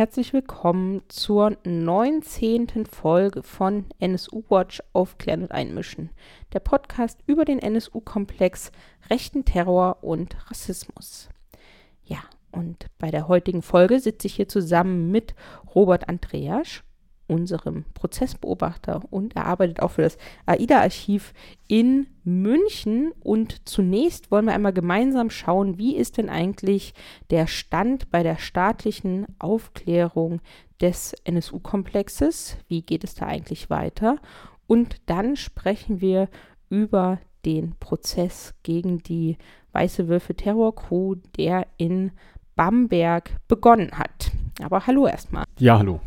herzlich 0.00 0.32
willkommen 0.32 1.02
zur 1.08 1.58
19. 1.62 2.86
Folge 2.86 3.42
von 3.42 3.84
NSU 3.98 4.42
Watch 4.48 4.82
Aufklären 4.94 5.42
und 5.42 5.52
Einmischen, 5.52 6.08
der 6.54 6.60
Podcast 6.60 7.18
über 7.26 7.44
den 7.44 7.58
NSU-Komplex, 7.58 8.72
rechten 9.10 9.44
Terror 9.44 9.98
und 10.00 10.38
Rassismus. 10.50 11.28
Ja, 12.02 12.20
und 12.50 12.86
bei 12.98 13.10
der 13.10 13.28
heutigen 13.28 13.60
Folge 13.60 14.00
sitze 14.00 14.26
ich 14.26 14.36
hier 14.36 14.48
zusammen 14.48 15.10
mit 15.10 15.34
Robert 15.74 16.08
Andreasch 16.08 16.82
unserem 17.30 17.84
Prozessbeobachter 17.94 19.02
und 19.10 19.36
er 19.36 19.46
arbeitet 19.46 19.80
auch 19.80 19.92
für 19.92 20.02
das 20.02 20.18
AIDA-Archiv 20.46 21.32
in 21.68 22.08
München. 22.24 23.12
Und 23.20 23.68
zunächst 23.68 24.30
wollen 24.30 24.46
wir 24.46 24.52
einmal 24.52 24.72
gemeinsam 24.72 25.30
schauen, 25.30 25.78
wie 25.78 25.96
ist 25.96 26.18
denn 26.18 26.28
eigentlich 26.28 26.92
der 27.30 27.46
Stand 27.46 28.10
bei 28.10 28.22
der 28.22 28.36
staatlichen 28.36 29.26
Aufklärung 29.38 30.40
des 30.80 31.14
NSU-Komplexes? 31.24 32.56
Wie 32.68 32.82
geht 32.82 33.04
es 33.04 33.14
da 33.14 33.26
eigentlich 33.26 33.70
weiter? 33.70 34.16
Und 34.66 34.96
dann 35.06 35.36
sprechen 35.36 36.00
wir 36.00 36.28
über 36.68 37.20
den 37.44 37.76
Prozess 37.78 38.54
gegen 38.62 39.02
die 39.02 39.38
Weiße 39.72 40.08
Würfe 40.08 40.34
Terror 40.34 40.74
Crew, 40.74 41.14
der 41.36 41.66
in 41.76 42.10
Bamberg 42.56 43.30
begonnen 43.46 43.92
hat. 43.92 44.32
Aber 44.62 44.86
hallo 44.86 45.06
erstmal. 45.06 45.44
Ja, 45.58 45.78
hallo. 45.78 46.00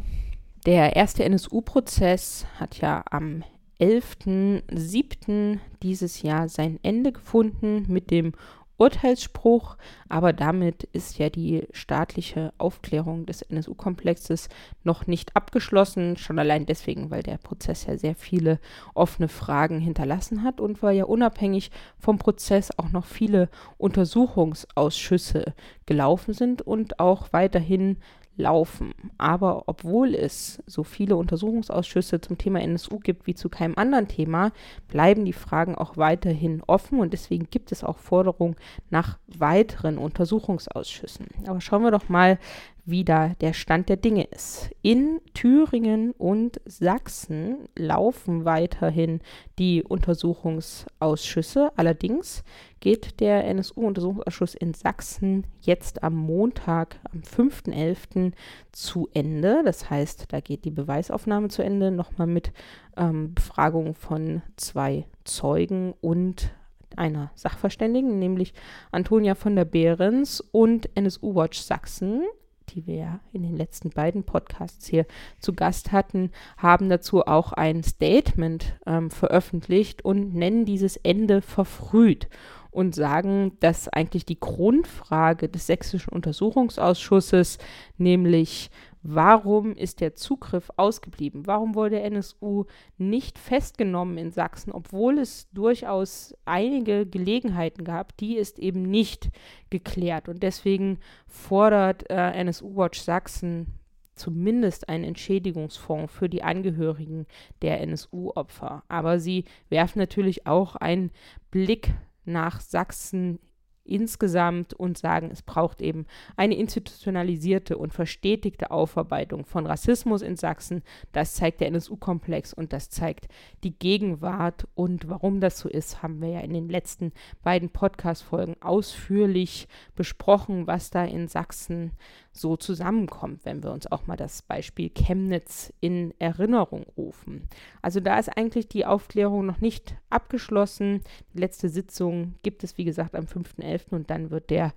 Der 0.65 0.95
erste 0.95 1.25
NSU-Prozess 1.25 2.45
hat 2.57 2.79
ja 2.79 3.03
am 3.11 3.43
11.07. 3.81 5.59
dieses 5.81 6.21
Jahr 6.21 6.47
sein 6.47 6.79
Ende 6.83 7.11
gefunden 7.11 7.83
mit 7.89 8.11
dem 8.11 8.31
Urteilsspruch, 8.77 9.75
aber 10.07 10.31
damit 10.31 10.83
ist 10.83 11.17
ja 11.17 11.29
die 11.29 11.67
staatliche 11.73 12.53
Aufklärung 12.57 13.25
des 13.25 13.41
NSU-Komplexes 13.41 14.47
noch 14.83 15.05
nicht 15.05 15.35
abgeschlossen, 15.35 16.15
schon 16.15 16.39
allein 16.39 16.65
deswegen, 16.65 17.11
weil 17.11 17.23
der 17.23 17.37
Prozess 17.37 17.85
ja 17.85 17.97
sehr 17.97 18.15
viele 18.15 18.59
offene 18.93 19.27
Fragen 19.27 19.79
hinterlassen 19.79 20.43
hat 20.43 20.61
und 20.61 20.81
weil 20.81 20.95
ja 20.95 21.03
unabhängig 21.03 21.71
vom 21.99 22.17
Prozess 22.17 22.77
auch 22.77 22.89
noch 22.89 23.05
viele 23.05 23.49
Untersuchungsausschüsse 23.77 25.53
gelaufen 25.85 26.33
sind 26.33 26.61
und 26.61 27.01
auch 27.01 27.27
weiterhin 27.31 27.97
laufen. 28.35 28.93
Aber 29.17 29.63
obwohl 29.67 30.15
es 30.15 30.61
so 30.65 30.83
viele 30.83 31.15
Untersuchungsausschüsse 31.15 32.21
zum 32.21 32.37
Thema 32.37 32.61
NSU 32.61 32.99
gibt 32.99 33.27
wie 33.27 33.35
zu 33.35 33.49
keinem 33.49 33.77
anderen 33.77 34.07
Thema, 34.07 34.51
bleiben 34.87 35.25
die 35.25 35.33
Fragen 35.33 35.75
auch 35.75 35.97
weiterhin 35.97 36.63
offen 36.65 36.99
und 36.99 37.13
deswegen 37.13 37.49
gibt 37.49 37.71
es 37.71 37.83
auch 37.83 37.97
Forderungen 37.97 38.55
nach 38.89 39.19
weiteren 39.27 39.97
Untersuchungsausschüssen. 39.97 41.27
Aber 41.47 41.61
schauen 41.61 41.83
wir 41.83 41.91
doch 41.91 42.09
mal, 42.09 42.39
wie 42.85 43.05
da 43.05 43.29
der 43.39 43.53
Stand 43.53 43.87
der 43.87 43.97
Dinge 43.97 44.25
ist. 44.25 44.69
In 44.81 45.21
Thüringen 45.33 46.11
und 46.11 46.59
Sachsen 46.65 47.69
laufen 47.77 48.43
weiterhin 48.43 49.21
die 49.57 49.83
Untersuchungsausschüsse. 49.83 51.71
Allerdings 51.77 52.43
geht 52.81 53.21
der 53.21 53.45
NSU-Untersuchungsausschuss 53.45 54.55
in 54.55 54.73
Sachsen 54.73 55.47
jetzt 55.61 56.03
am 56.03 56.15
Montag, 56.15 56.99
am 57.11 57.21
5.11. 57.21 58.33
zu 58.73 59.07
Ende. 59.13 59.61
Das 59.63 59.89
heißt, 59.89 60.25
da 60.29 60.41
geht 60.41 60.65
die 60.65 60.71
Beweisaufnahme 60.71 61.47
zu 61.47 61.63
Ende, 61.63 61.89
nochmal 61.89 62.27
mit 62.27 62.51
ähm, 62.97 63.33
Befragung 63.33 63.95
von 63.95 64.41
zwei 64.57 65.05
Zeugen 65.23 65.93
und 66.01 66.53
einer 66.97 67.31
Sachverständigen, 67.35 68.19
nämlich 68.19 68.53
Antonia 68.91 69.35
von 69.35 69.55
der 69.55 69.65
Behrens 69.65 70.41
und 70.41 70.89
NSU 70.95 71.33
Watch 71.33 71.59
Sachsen 71.59 72.23
die 72.69 72.87
wir 72.87 72.95
ja 72.95 73.19
in 73.31 73.43
den 73.43 73.55
letzten 73.55 73.89
beiden 73.89 74.23
Podcasts 74.23 74.87
hier 74.87 75.05
zu 75.39 75.53
Gast 75.53 75.91
hatten, 75.91 76.31
haben 76.57 76.89
dazu 76.89 77.25
auch 77.25 77.53
ein 77.53 77.83
Statement 77.83 78.77
ähm, 78.85 79.11
veröffentlicht 79.11 80.03
und 80.05 80.33
nennen 80.33 80.65
dieses 80.65 80.97
Ende 80.97 81.41
verfrüht 81.41 82.27
und 82.71 82.95
sagen, 82.95 83.57
dass 83.59 83.87
eigentlich 83.87 84.25
die 84.25 84.39
Grundfrage 84.39 85.47
des 85.47 85.67
sächsischen 85.67 86.11
Untersuchungsausschusses, 86.11 87.59
nämlich 87.97 88.71
Warum 89.03 89.73
ist 89.73 89.99
der 89.99 90.15
Zugriff 90.15 90.71
ausgeblieben? 90.77 91.45
Warum 91.45 91.75
wurde 91.75 91.99
NSU 91.99 92.65
nicht 92.97 93.37
festgenommen 93.37 94.17
in 94.17 94.31
Sachsen, 94.31 94.71
obwohl 94.71 95.19
es 95.19 95.49
durchaus 95.51 96.33
einige 96.45 97.05
Gelegenheiten 97.05 97.83
gab? 97.83 98.15
Die 98.17 98.37
ist 98.37 98.59
eben 98.59 98.83
nicht 98.83 99.29
geklärt. 99.69 100.29
Und 100.29 100.41
deswegen 100.41 100.99
fordert 101.27 102.09
äh, 102.09 102.31
NSU 102.31 102.77
Watch 102.77 103.01
Sachsen 103.01 103.67
zumindest 104.15 104.87
einen 104.87 105.03
Entschädigungsfonds 105.03 106.13
für 106.13 106.29
die 106.29 106.43
Angehörigen 106.43 107.25
der 107.61 107.81
NSU-Opfer. 107.81 108.83
Aber 108.87 109.19
sie 109.19 109.43
werfen 109.69 109.99
natürlich 109.99 110.47
auch 110.47 110.77
einen 110.77 111.11
Blick 111.51 111.93
nach 112.23 112.61
Sachsen 112.61 113.39
insgesamt 113.85 114.73
und 114.73 114.97
sagen, 114.97 115.29
es 115.31 115.41
braucht 115.41 115.81
eben 115.81 116.05
eine 116.35 116.55
institutionalisierte 116.55 117.77
und 117.77 117.93
verstetigte 117.93 118.71
Aufarbeitung 118.71 119.45
von 119.45 119.65
Rassismus 119.65 120.21
in 120.21 120.37
Sachsen. 120.37 120.83
Das 121.11 121.35
zeigt 121.35 121.61
der 121.61 121.67
NSU-Komplex 121.67 122.53
und 122.53 122.73
das 122.73 122.89
zeigt 122.89 123.27
die 123.63 123.77
Gegenwart. 123.77 124.67
Und 124.75 125.09
warum 125.09 125.41
das 125.41 125.59
so 125.59 125.69
ist, 125.69 126.01
haben 126.01 126.21
wir 126.21 126.29
ja 126.29 126.39
in 126.39 126.53
den 126.53 126.69
letzten 126.69 127.11
beiden 127.43 127.69
Podcast-Folgen 127.69 128.55
ausführlich 128.61 129.67
besprochen, 129.95 130.67
was 130.67 130.89
da 130.89 131.03
in 131.03 131.27
Sachsen 131.27 131.91
so 132.33 132.57
zusammenkommt, 132.57 133.45
wenn 133.45 133.63
wir 133.63 133.71
uns 133.71 133.89
auch 133.91 134.07
mal 134.07 134.17
das 134.17 134.41
Beispiel 134.41 134.89
Chemnitz 134.89 135.71
in 135.79 136.13
Erinnerung 136.19 136.85
rufen. 136.97 137.47
Also 137.81 137.99
da 137.99 138.17
ist 138.17 138.35
eigentlich 138.35 138.67
die 138.67 138.85
Aufklärung 138.85 139.45
noch 139.45 139.61
nicht 139.61 139.95
abgeschlossen. 140.09 141.01
Die 141.33 141.39
letzte 141.39 141.69
Sitzung 141.69 142.33
gibt 142.41 142.63
es, 142.63 142.77
wie 142.77 142.85
gesagt, 142.85 143.15
am 143.15 143.25
5.11. 143.25 143.91
und 143.91 144.09
dann 144.09 144.31
wird 144.31 144.49
der 144.49 144.73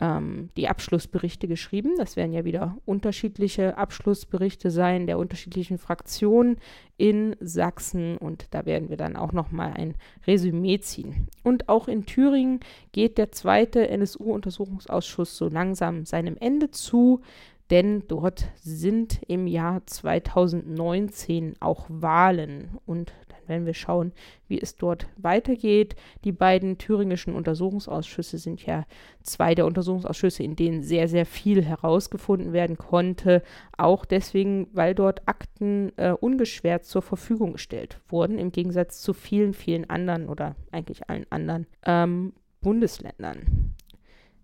ähm, 0.00 0.50
die 0.56 0.68
Abschlussberichte 0.68 1.48
geschrieben. 1.48 1.94
Das 1.96 2.16
werden 2.16 2.32
ja 2.32 2.44
wieder 2.44 2.76
unterschiedliche 2.84 3.76
Abschlussberichte 3.76 4.70
sein 4.70 5.06
der 5.06 5.18
unterschiedlichen 5.18 5.78
Fraktionen 5.78 6.58
in 6.96 7.36
Sachsen 7.40 8.16
und 8.16 8.46
da 8.50 8.66
werden 8.66 8.88
wir 8.88 8.96
dann 8.96 9.16
auch 9.16 9.32
noch 9.32 9.50
mal 9.50 9.72
ein 9.72 9.94
Resümee 10.26 10.80
ziehen. 10.80 11.28
Und 11.42 11.68
auch 11.68 11.88
in 11.88 12.06
Thüringen 12.06 12.60
geht 12.92 13.18
der 13.18 13.32
zweite 13.32 13.88
NSU-Untersuchungsausschuss 13.88 15.36
so 15.36 15.48
langsam 15.48 16.04
seinem 16.04 16.36
Ende 16.38 16.70
zu 16.70 17.22
denn 17.70 18.04
dort 18.08 18.46
sind 18.62 19.20
im 19.28 19.46
Jahr 19.46 19.86
2019 19.86 21.56
auch 21.60 21.84
Wahlen 21.88 22.78
und 22.86 23.12
werden 23.48 23.66
wir 23.66 23.74
schauen, 23.74 24.12
wie 24.46 24.60
es 24.60 24.76
dort 24.76 25.06
weitergeht. 25.16 25.96
Die 26.24 26.32
beiden 26.32 26.78
thüringischen 26.78 27.34
Untersuchungsausschüsse 27.34 28.38
sind 28.38 28.64
ja 28.64 28.84
zwei 29.22 29.54
der 29.54 29.66
Untersuchungsausschüsse, 29.66 30.42
in 30.42 30.56
denen 30.56 30.82
sehr, 30.82 31.08
sehr 31.08 31.26
viel 31.26 31.64
herausgefunden 31.64 32.52
werden 32.52 32.76
konnte. 32.76 33.42
Auch 33.76 34.04
deswegen, 34.04 34.68
weil 34.72 34.94
dort 34.94 35.26
Akten 35.26 35.92
äh, 35.96 36.12
ungeschwert 36.12 36.84
zur 36.84 37.02
Verfügung 37.02 37.52
gestellt 37.54 38.00
wurden, 38.08 38.38
im 38.38 38.52
Gegensatz 38.52 39.00
zu 39.00 39.12
vielen, 39.12 39.54
vielen 39.54 39.88
anderen 39.88 40.28
oder 40.28 40.56
eigentlich 40.72 41.08
allen 41.08 41.26
anderen 41.30 41.66
ähm, 41.84 42.32
Bundesländern. 42.60 43.74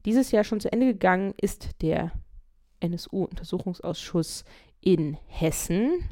Dieses 0.05 0.31
Jahr 0.31 0.45
schon 0.45 0.61
zu 0.61 0.71
Ende 0.71 0.87
gegangen 0.87 1.35
ist 1.41 1.83
der 1.83 2.13
NSU-Untersuchungsausschuss 2.81 4.45
in 4.81 5.17
Hessen 5.27 6.05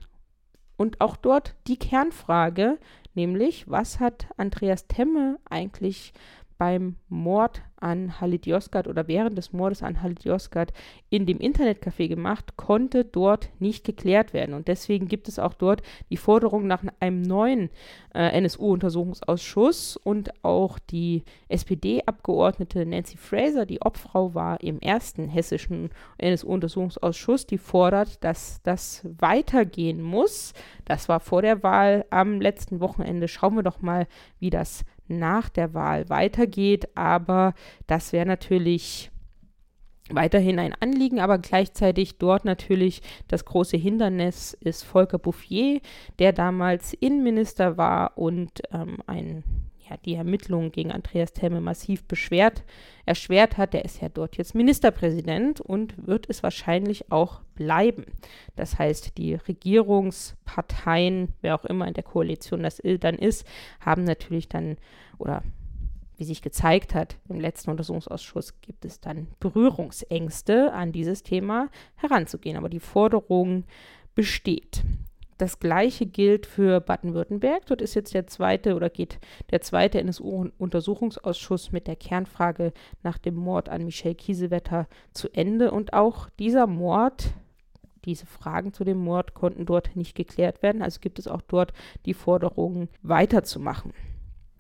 und 0.77 1.00
auch 1.00 1.16
dort 1.16 1.55
die 1.66 1.78
Kernfrage, 1.78 2.78
nämlich 3.15 3.71
was 3.71 4.00
hat 4.00 4.27
Andreas 4.37 4.87
Temme 4.87 5.38
eigentlich 5.49 6.12
beim 6.59 6.97
Mord 7.09 7.62
an 7.82 8.20
Halit 8.20 8.47
Yozgat 8.47 8.87
oder 8.87 9.09
während 9.09 9.37
des 9.37 9.53
Mordes 9.53 9.82
an 9.82 10.03
Halit 10.03 10.25
Yozgat 10.25 10.72
in 11.10 11.26
dem 11.26 11.38
Internetcafé 11.38 12.09
gemacht, 12.09 12.56
konnte 12.56 13.04
dort 13.04 13.50
nicht 13.59 13.84
geklärt 13.84 14.33
werden. 14.33 14.54
Und 14.54 14.68
deswegen 14.68 15.09
gibt 15.09 15.28
es 15.28 15.39
auch 15.39 15.54
dort 15.54 15.83
die 16.10 16.16
Forderung 16.16 16.66
nach 16.66 16.83
einem 17.01 17.22
neuen 17.22 17.71
äh, 18.15 18.39
NSU-Untersuchungsausschuss 18.41 19.97
und 19.97 20.45
auch 20.45 20.78
die 20.78 21.24
SPD-Abgeordnete 21.48 22.86
Nancy 22.86 23.16
Fraser, 23.16 23.66
die 23.66 23.83
Obfrau 23.83 24.34
war 24.34 24.60
im 24.62 24.80
ersten 24.80 25.28
hessischen 25.28 25.91
NSU-Untersuchungsausschuss, 26.18 27.47
die 27.47 27.59
fordert, 27.59 28.22
dass 28.22 28.62
das 28.62 29.07
weitergehen 29.18 30.01
muss. 30.01 30.53
Das 30.84 31.09
war 31.09 31.21
vor 31.21 31.42
der 31.42 31.62
Wahl 31.62 32.04
am 32.10 32.41
letzten 32.41 32.80
Wochenende. 32.80 33.28
Schauen 33.28 33.57
wir 33.57 33.62
doch 33.62 33.80
mal, 33.80 34.07
wie 34.39 34.51
das 34.51 34.84
nach 35.09 35.48
der 35.48 35.74
Wahl 35.74 36.09
weitergeht. 36.09 36.89
Aber 36.97 37.54
das 37.86 38.13
wäre 38.13 38.27
natürlich 38.27 39.10
weiterhin 40.10 40.59
ein 40.59 40.74
Anliegen, 40.80 41.21
aber 41.21 41.39
gleichzeitig 41.39 42.19
dort 42.19 42.45
natürlich 42.45 43.03
das 43.28 43.45
große 43.45 43.77
Hindernis 43.77 44.54
ist 44.60 44.83
Volker 44.83 45.19
Bouffier, 45.19 45.80
der 46.19 46.33
damals 46.33 46.92
Innenminister 46.95 47.77
war 47.77 48.19
und 48.19 48.63
ähm, 48.72 48.98
ein 49.07 49.45
ja, 49.89 49.97
die 50.04 50.15
Ermittlungen 50.15 50.71
gegen 50.71 50.92
Andreas 50.92 51.33
Themme 51.33 51.60
massiv 51.60 52.04
beschwert, 52.04 52.63
erschwert 53.04 53.59
hat. 53.59 53.72
Der 53.72 53.84
ist 53.84 54.01
ja 54.01 54.09
dort 54.09 54.36
jetzt 54.36 54.54
Ministerpräsident 54.54 55.60
und 55.60 56.07
wird 56.07 56.27
es 56.28 56.42
wahrscheinlich 56.42 57.10
auch 57.10 57.41
bleiben. 57.54 58.04
Das 58.57 58.78
heißt, 58.78 59.19
die 59.19 59.34
Regierungsparteien, 59.34 61.33
wer 61.41 61.54
auch 61.54 61.65
immer 61.65 61.89
in 61.89 61.95
der 61.95 62.04
Koalition 62.04 62.63
das 62.63 62.80
dann 63.01 63.16
ist, 63.16 63.47
haben 63.80 64.04
natürlich 64.04 64.48
dann 64.48 64.77
oder 65.19 65.42
wie 66.16 66.24
sich 66.24 66.42
gezeigt 66.42 66.94
hat 66.94 67.16
im 67.28 67.41
letzten 67.41 67.70
Untersuchungsausschuss, 67.70 68.60
gibt 68.60 68.84
es 68.84 69.00
dann 69.00 69.28
Berührungsängste 69.41 70.72
an 70.72 70.92
dieses 70.92 71.22
Thema 71.22 71.68
heranzugehen. 71.97 72.56
Aber 72.56 72.68
die 72.68 72.80
Forderung 72.80 73.64
besteht. 74.14 74.82
Das 75.38 75.59
gleiche 75.59 76.06
gilt 76.06 76.47
für 76.47 76.80
Baden-Württemberg. 76.80 77.66
Dort 77.66 77.82
ist 77.82 77.94
jetzt 77.94 78.14
der 78.14 78.28
zweite 78.28 78.76
oder 78.76 78.91
geht 78.91 79.18
der 79.50 79.60
zweite 79.60 79.98
NSU-Untersuchungsausschuss 79.98 81.72
mit 81.72 81.88
der 81.88 81.97
Kernfrage 81.97 82.72
nach 83.03 83.18
dem 83.18 83.34
Mord 83.34 83.68
an 83.68 83.84
Michelle 83.84 84.14
Kiesewetter 84.14 84.86
zu 85.12 85.28
Ende. 85.30 85.72
Und 85.72 85.94
auch 85.94 86.28
dieser 86.38 86.68
Mord, 86.68 87.34
diese 88.04 88.26
Fragen 88.26 88.72
zu 88.72 88.84
dem 88.84 88.98
Mord 88.98 89.34
konnten 89.34 89.66
dort 89.66 89.97
nicht 89.97 90.14
geklärt 90.14 90.62
werden. 90.62 90.80
Also 90.80 91.00
gibt 91.00 91.18
es 91.18 91.26
auch 91.26 91.42
dort 91.42 91.72
die 92.06 92.14
Forderung, 92.14 92.88
weiterzumachen. 93.03 93.92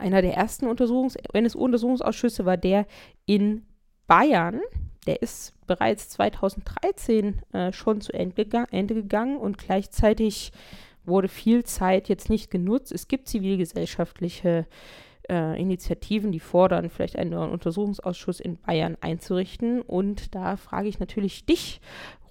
Einer 0.02 0.20
der 0.20 0.34
ersten 0.34 0.66
Untersuchungs 0.66 1.16
NSU-Untersuchungsausschüsse 1.32 2.44
war 2.44 2.56
der 2.56 2.86
in 3.24 3.62
Bayern. 4.08 4.60
Der 5.06 5.22
ist 5.22 5.54
bereits 5.68 6.08
2013 6.10 7.40
äh, 7.52 7.72
schon 7.72 8.00
zu 8.00 8.12
Ende, 8.12 8.66
Ende 8.72 8.94
gegangen 8.94 9.36
und 9.36 9.58
gleichzeitig 9.58 10.52
wurde 11.04 11.28
viel 11.28 11.62
Zeit 11.62 12.08
jetzt 12.08 12.30
nicht 12.30 12.50
genutzt. 12.50 12.90
Es 12.90 13.06
gibt 13.06 13.28
zivilgesellschaftliche 13.28 14.66
äh, 15.30 15.60
Initiativen, 15.60 16.32
die 16.32 16.40
fordern, 16.40 16.90
vielleicht 16.90 17.16
einen 17.16 17.30
neuen 17.30 17.52
Untersuchungsausschuss 17.52 18.40
in 18.40 18.56
Bayern 18.58 18.96
einzurichten. 19.00 19.82
Und 19.82 20.34
da 20.34 20.56
frage 20.56 20.88
ich 20.88 20.98
natürlich 20.98 21.46
dich, 21.46 21.80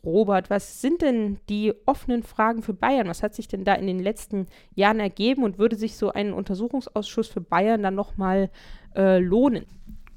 Robert, 0.03 0.49
was 0.49 0.81
sind 0.81 1.01
denn 1.01 1.37
die 1.47 1.73
offenen 1.85 2.23
Fragen 2.23 2.63
für 2.63 2.73
Bayern? 2.73 3.07
Was 3.07 3.21
hat 3.21 3.35
sich 3.35 3.47
denn 3.47 3.63
da 3.63 3.73
in 3.75 3.87
den 3.87 3.99
letzten 3.99 4.47
Jahren 4.73 4.99
ergeben 4.99 5.43
und 5.43 5.59
würde 5.59 5.75
sich 5.75 5.95
so 5.95 6.11
ein 6.11 6.33
Untersuchungsausschuss 6.33 7.27
für 7.27 7.41
Bayern 7.41 7.83
dann 7.83 7.95
nochmal 7.95 8.49
äh, 8.95 9.19
lohnen? 9.19 9.65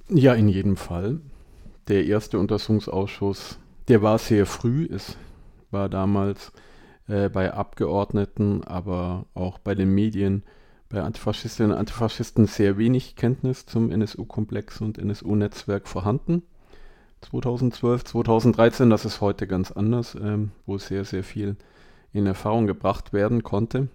Ja, 0.09 0.35
in 0.35 0.49
jedem 0.49 0.77
Fall. 0.77 1.21
Der 1.89 2.07
erste 2.07 2.39
Untersuchungsausschuss, 2.39 3.59
der 3.89 4.01
war 4.01 4.19
sehr 4.19 4.47
früh. 4.47 4.89
Es 4.91 5.19
war 5.71 5.91
damals 5.91 6.53
äh, 7.07 7.29
bei 7.29 7.53
Abgeordneten, 7.53 8.65
aber 8.65 9.27
auch 9.35 9.59
bei 9.59 9.75
den 9.75 9.91
Medien, 9.95 10.45
bei 10.89 11.03
Antifaschistinnen 11.03 11.73
und 11.73 11.79
Antifaschisten 11.79 12.47
sehr 12.47 12.79
wenig 12.79 13.17
Kenntnis 13.17 13.67
zum 13.67 13.91
NSU-Komplex 13.91 14.81
und 14.81 14.97
NSU-Netzwerk 14.97 15.89
vorhanden. 15.89 16.43
2012, 17.25 18.05
2013, 18.05 18.91
das 18.91 19.05
ist 19.05 19.21
heute 19.21 19.47
ganz 19.47 19.73
anders, 19.73 20.15
ähm, 20.15 20.51
wo 20.67 20.79
sehr, 20.79 21.05
sehr 21.05 21.25
viel 21.25 21.57
in 22.13 22.27
Erfahrung 22.27 22.67
gebracht 22.67 23.13
werden 23.13 23.43
konnte. 23.43 23.89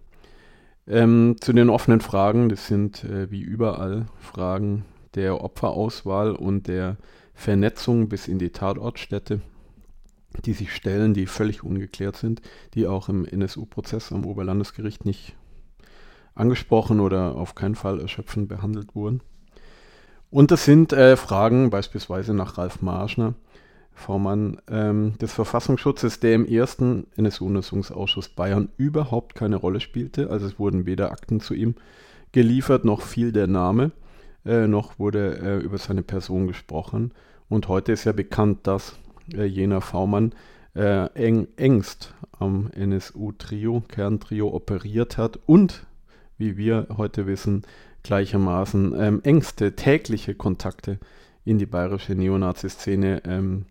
Ähm, 0.87 1.35
zu 1.39 1.53
den 1.53 1.69
offenen 1.69 2.01
Fragen, 2.01 2.49
das 2.49 2.67
sind 2.67 3.03
äh, 3.03 3.29
wie 3.29 3.41
überall 3.41 4.07
Fragen 4.19 4.85
der 5.13 5.43
Opferauswahl 5.43 6.31
und 6.31 6.67
der 6.67 6.97
Vernetzung 7.33 8.09
bis 8.09 8.27
in 8.27 8.39
die 8.39 8.49
Tatortstätte, 8.49 9.41
die 10.45 10.53
sich 10.53 10.73
stellen, 10.73 11.13
die 11.13 11.27
völlig 11.27 11.63
ungeklärt 11.63 12.15
sind, 12.15 12.41
die 12.73 12.87
auch 12.87 13.09
im 13.09 13.25
NSU-Prozess 13.25 14.11
am 14.11 14.25
Oberlandesgericht 14.25 15.05
nicht 15.05 15.35
angesprochen 16.33 16.99
oder 16.99 17.35
auf 17.35 17.53
keinen 17.53 17.75
Fall 17.75 17.99
erschöpfend 17.99 18.49
behandelt 18.49 18.95
wurden. 18.95 19.21
Und 20.31 20.51
das 20.51 20.65
sind 20.65 20.93
äh, 20.93 21.17
Fragen 21.17 21.69
beispielsweise 21.69 22.33
nach 22.33 22.57
Ralf 22.57 22.81
Marschner, 22.81 23.33
Vormann 23.91 24.61
ähm, 24.69 25.17
des 25.17 25.33
Verfassungsschutzes, 25.33 26.19
der 26.19 26.35
im 26.35 26.45
ersten 26.45 27.07
NSU-Untersuchungsausschuss 27.17 28.29
Bayern 28.29 28.69
überhaupt 28.77 29.35
keine 29.35 29.57
Rolle 29.57 29.79
spielte. 29.79 30.29
Also 30.29 30.45
es 30.45 30.59
wurden 30.59 30.85
weder 30.85 31.11
Akten 31.11 31.39
zu 31.39 31.53
ihm 31.53 31.75
geliefert, 32.31 32.85
noch 32.85 33.01
fiel 33.01 33.31
der 33.31 33.47
Name, 33.47 33.91
äh, 34.45 34.67
noch 34.67 34.99
wurde 34.99 35.39
äh, 35.39 35.57
über 35.57 35.77
seine 35.77 36.03
Person 36.03 36.47
gesprochen. 36.47 37.11
Und 37.49 37.67
heute 37.67 37.91
ist 37.91 38.05
ja 38.05 38.11
bekannt, 38.11 38.67
dass 38.67 38.97
äh, 39.33 39.45
jener 39.45 39.81
V-Mann 39.81 40.33
äh, 40.75 41.07
eng, 41.13 41.47
engst 41.57 42.13
am 42.37 42.69
NSU-Trio, 42.71 43.81
Kerntrio 43.87 44.49
operiert 44.49 45.17
hat 45.17 45.39
und, 45.47 45.87
wie 46.37 46.55
wir 46.55 46.87
heute 46.95 47.25
wissen, 47.25 47.63
gleichermaßen 48.03 48.95
ähm, 48.99 49.21
engste 49.23 49.75
tägliche 49.75 50.35
Kontakte 50.35 50.99
in 51.45 51.57
die 51.57 51.65
bayerische 51.65 52.15
Neonazi-Szene 52.15 53.23
ähm, 53.25 53.65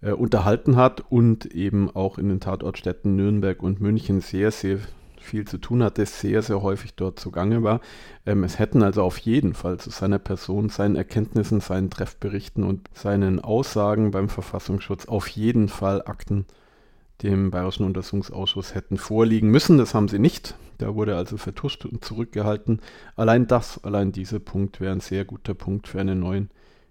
äh, 0.00 0.12
unterhalten 0.12 0.76
hat 0.76 1.02
und 1.10 1.46
eben 1.46 1.90
auch 1.90 2.18
in 2.18 2.28
den 2.28 2.40
Tatortstädten 2.40 3.16
Nürnberg 3.16 3.62
und 3.62 3.80
München 3.80 4.20
sehr, 4.20 4.50
sehr 4.50 4.78
viel 5.20 5.46
zu 5.46 5.58
tun 5.58 5.82
hatte, 5.82 6.04
sehr, 6.04 6.42
sehr 6.42 6.62
häufig 6.62 6.94
dort 6.94 7.18
zugange 7.18 7.62
war. 7.62 7.80
Ähm, 8.26 8.44
es 8.44 8.58
hätten 8.58 8.82
also 8.82 9.02
auf 9.02 9.18
jeden 9.18 9.54
Fall 9.54 9.78
zu 9.78 9.90
seiner 9.90 10.18
Person, 10.18 10.68
seinen 10.68 10.96
Erkenntnissen, 10.96 11.60
seinen 11.60 11.90
Treffberichten 11.90 12.64
und 12.64 12.88
seinen 12.92 13.40
Aussagen 13.40 14.10
beim 14.10 14.28
Verfassungsschutz 14.28 15.06
auf 15.06 15.28
jeden 15.28 15.68
Fall 15.68 16.02
Akten 16.02 16.46
dem 17.22 17.50
Bayerischen 17.50 17.84
Untersuchungsausschuss 17.84 18.74
hätten 18.74 18.96
vorliegen 18.96 19.50
müssen. 19.50 19.78
Das 19.78 19.94
haben 19.94 20.08
sie 20.08 20.18
nicht. 20.18 20.54
Da 20.78 20.94
wurde 20.94 21.16
also 21.16 21.36
vertuscht 21.36 21.84
und 21.84 22.04
zurückgehalten. 22.04 22.80
Allein 23.16 23.46
das, 23.46 23.82
allein 23.84 24.12
dieser 24.12 24.40
Punkt 24.40 24.80
wäre 24.80 24.92
ein 24.92 25.00
sehr 25.00 25.24
guter 25.24 25.54
Punkt 25.54 25.88
für 25.88 26.00
einen 26.00 26.20
neuen 26.20 26.50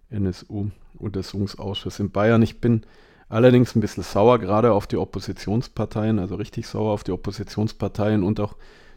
NSU-Untersuchungsausschuss 0.09 1.99
in 1.99 2.11
Bayern. 2.11 2.41
Ich 2.41 2.61
bin 2.61 2.83
allerdings 3.27 3.75
ein 3.75 3.81
bisschen 3.81 4.03
sauer 4.03 4.39
gerade 4.39 4.73
auf 4.73 4.87
die 4.87 4.97
Oppositionsparteien, 4.97 6.19
also 6.19 6.35
richtig 6.35 6.67
sauer 6.67 6.91
auf 6.91 7.03
die 7.03 7.11
Oppositionsparteien 7.11 8.23
und 8.23 8.39
auch 8.39 8.55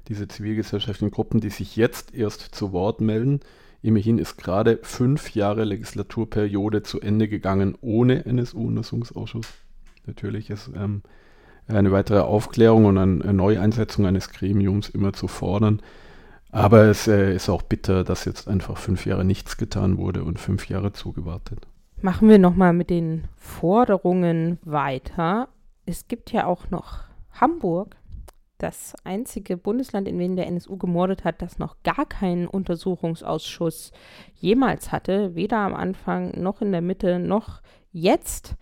diese 0.09 0.29
zivilgesellschaftlichen 0.29 1.11
Gruppen, 1.11 1.41
die 1.41 1.51
sich 1.51 1.77
jetzt 1.77 2.15
erst 2.15 2.55
zu 2.55 2.73
Wort 2.73 3.01
melden. 3.01 3.41
Immerhin 3.83 4.19
ist 4.19 4.37
gerade 4.37 4.79
fünf 4.83 5.35
Jahre 5.35 5.65
Legislaturperiode 5.65 6.83
zu 6.83 7.01
Ende 7.01 7.29
gegangen 7.29 7.77
ohne 7.81 8.25
NSU-Untersuchungsausschuss. 8.25 9.47
Natürlich 10.07 10.51
ist 10.51 10.71
ähm, 10.75 11.03
eine 11.69 11.93
weitere 11.93 12.21
Aufklärung 12.21 12.85
und 12.85 12.99
eine 12.99 13.33
Neueinsetzung 13.33 14.07
eines 14.07 14.31
Gremiums 14.31 14.89
immer 14.89 15.13
zu 15.13 15.29
fordern. 15.29 15.81
Aber 16.51 16.85
es 16.85 17.09
äh, 17.09 17.35
ist 17.35 17.49
auch 17.49 17.63
bitter, 17.63 18.05
dass 18.05 18.25
jetzt 18.27 18.47
einfach 18.47 18.77
fünf 18.77 19.07
Jahre 19.07 19.25
nichts 19.25 19.57
getan 19.57 19.99
wurde 19.99 20.23
und 20.23 20.39
fünf 20.39 20.69
Jahre 20.69 20.93
zugewartet. 20.93 21.67
Machen 22.01 22.29
wir 22.29 22.39
nochmal 22.39 22.73
mit 22.73 22.91
den 22.91 23.25
Forderungen 23.37 24.59
weiter. 24.63 25.49
Es 25.87 26.07
gibt 26.07 26.31
ja 26.33 26.47
auch 26.47 26.71
noch 26.71 27.01
Hamburg, 27.33 27.97
das 28.59 28.95
einzige 29.05 29.57
Bundesland, 29.57 30.07
in 30.07 30.19
dem 30.19 30.37
der 30.37 30.47
NSU 30.47 30.77
gemordet 30.77 31.25
hat, 31.25 31.43
das 31.43 31.59
noch 31.59 31.77
gar 31.83 32.07
keinen 32.07 32.47
Untersuchungsausschuss 32.47 33.91
jemals 34.35 34.93
hatte, 34.93 35.35
weder 35.35 35.59
am 35.59 35.75
Anfang 35.75 36.41
noch 36.41 36.63
in 36.63 36.73
der 36.73 36.83
Mitte 36.83 37.19
noch 37.19 37.63
jetzt. 37.91 38.55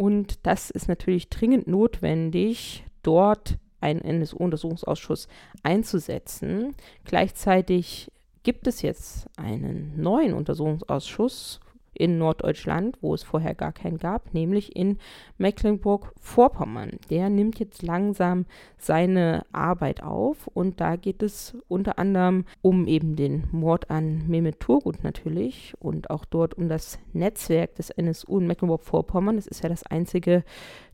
Und 0.00 0.46
das 0.46 0.70
ist 0.70 0.88
natürlich 0.88 1.28
dringend 1.28 1.68
notwendig, 1.68 2.86
dort 3.02 3.58
einen 3.82 4.00
NSU-Untersuchungsausschuss 4.00 5.28
einzusetzen. 5.62 6.74
Gleichzeitig 7.04 8.10
gibt 8.42 8.66
es 8.66 8.80
jetzt 8.80 9.28
einen 9.36 10.00
neuen 10.00 10.32
Untersuchungsausschuss 10.32 11.60
in 12.00 12.16
Norddeutschland, 12.16 12.96
wo 13.02 13.12
es 13.12 13.22
vorher 13.22 13.54
gar 13.54 13.72
keinen 13.72 13.98
gab, 13.98 14.32
nämlich 14.32 14.74
in 14.74 14.96
Mecklenburg-Vorpommern. 15.36 16.92
Der 17.10 17.28
nimmt 17.28 17.58
jetzt 17.60 17.82
langsam 17.82 18.46
seine 18.78 19.44
Arbeit 19.52 20.02
auf 20.02 20.46
und 20.46 20.80
da 20.80 20.96
geht 20.96 21.22
es 21.22 21.58
unter 21.68 21.98
anderem 21.98 22.46
um 22.62 22.86
eben 22.86 23.16
den 23.16 23.44
Mord 23.52 23.90
an 23.90 24.26
Mehmet 24.28 24.60
Turgut 24.60 25.04
natürlich 25.04 25.74
und 25.78 26.08
auch 26.08 26.24
dort 26.24 26.54
um 26.54 26.70
das 26.70 26.98
Netzwerk 27.12 27.74
des 27.74 27.90
NSU 27.90 28.38
in 28.38 28.46
Mecklenburg-Vorpommern. 28.46 29.36
Das 29.36 29.46
ist 29.46 29.62
ja 29.62 29.68
das 29.68 29.84
einzige 29.84 30.42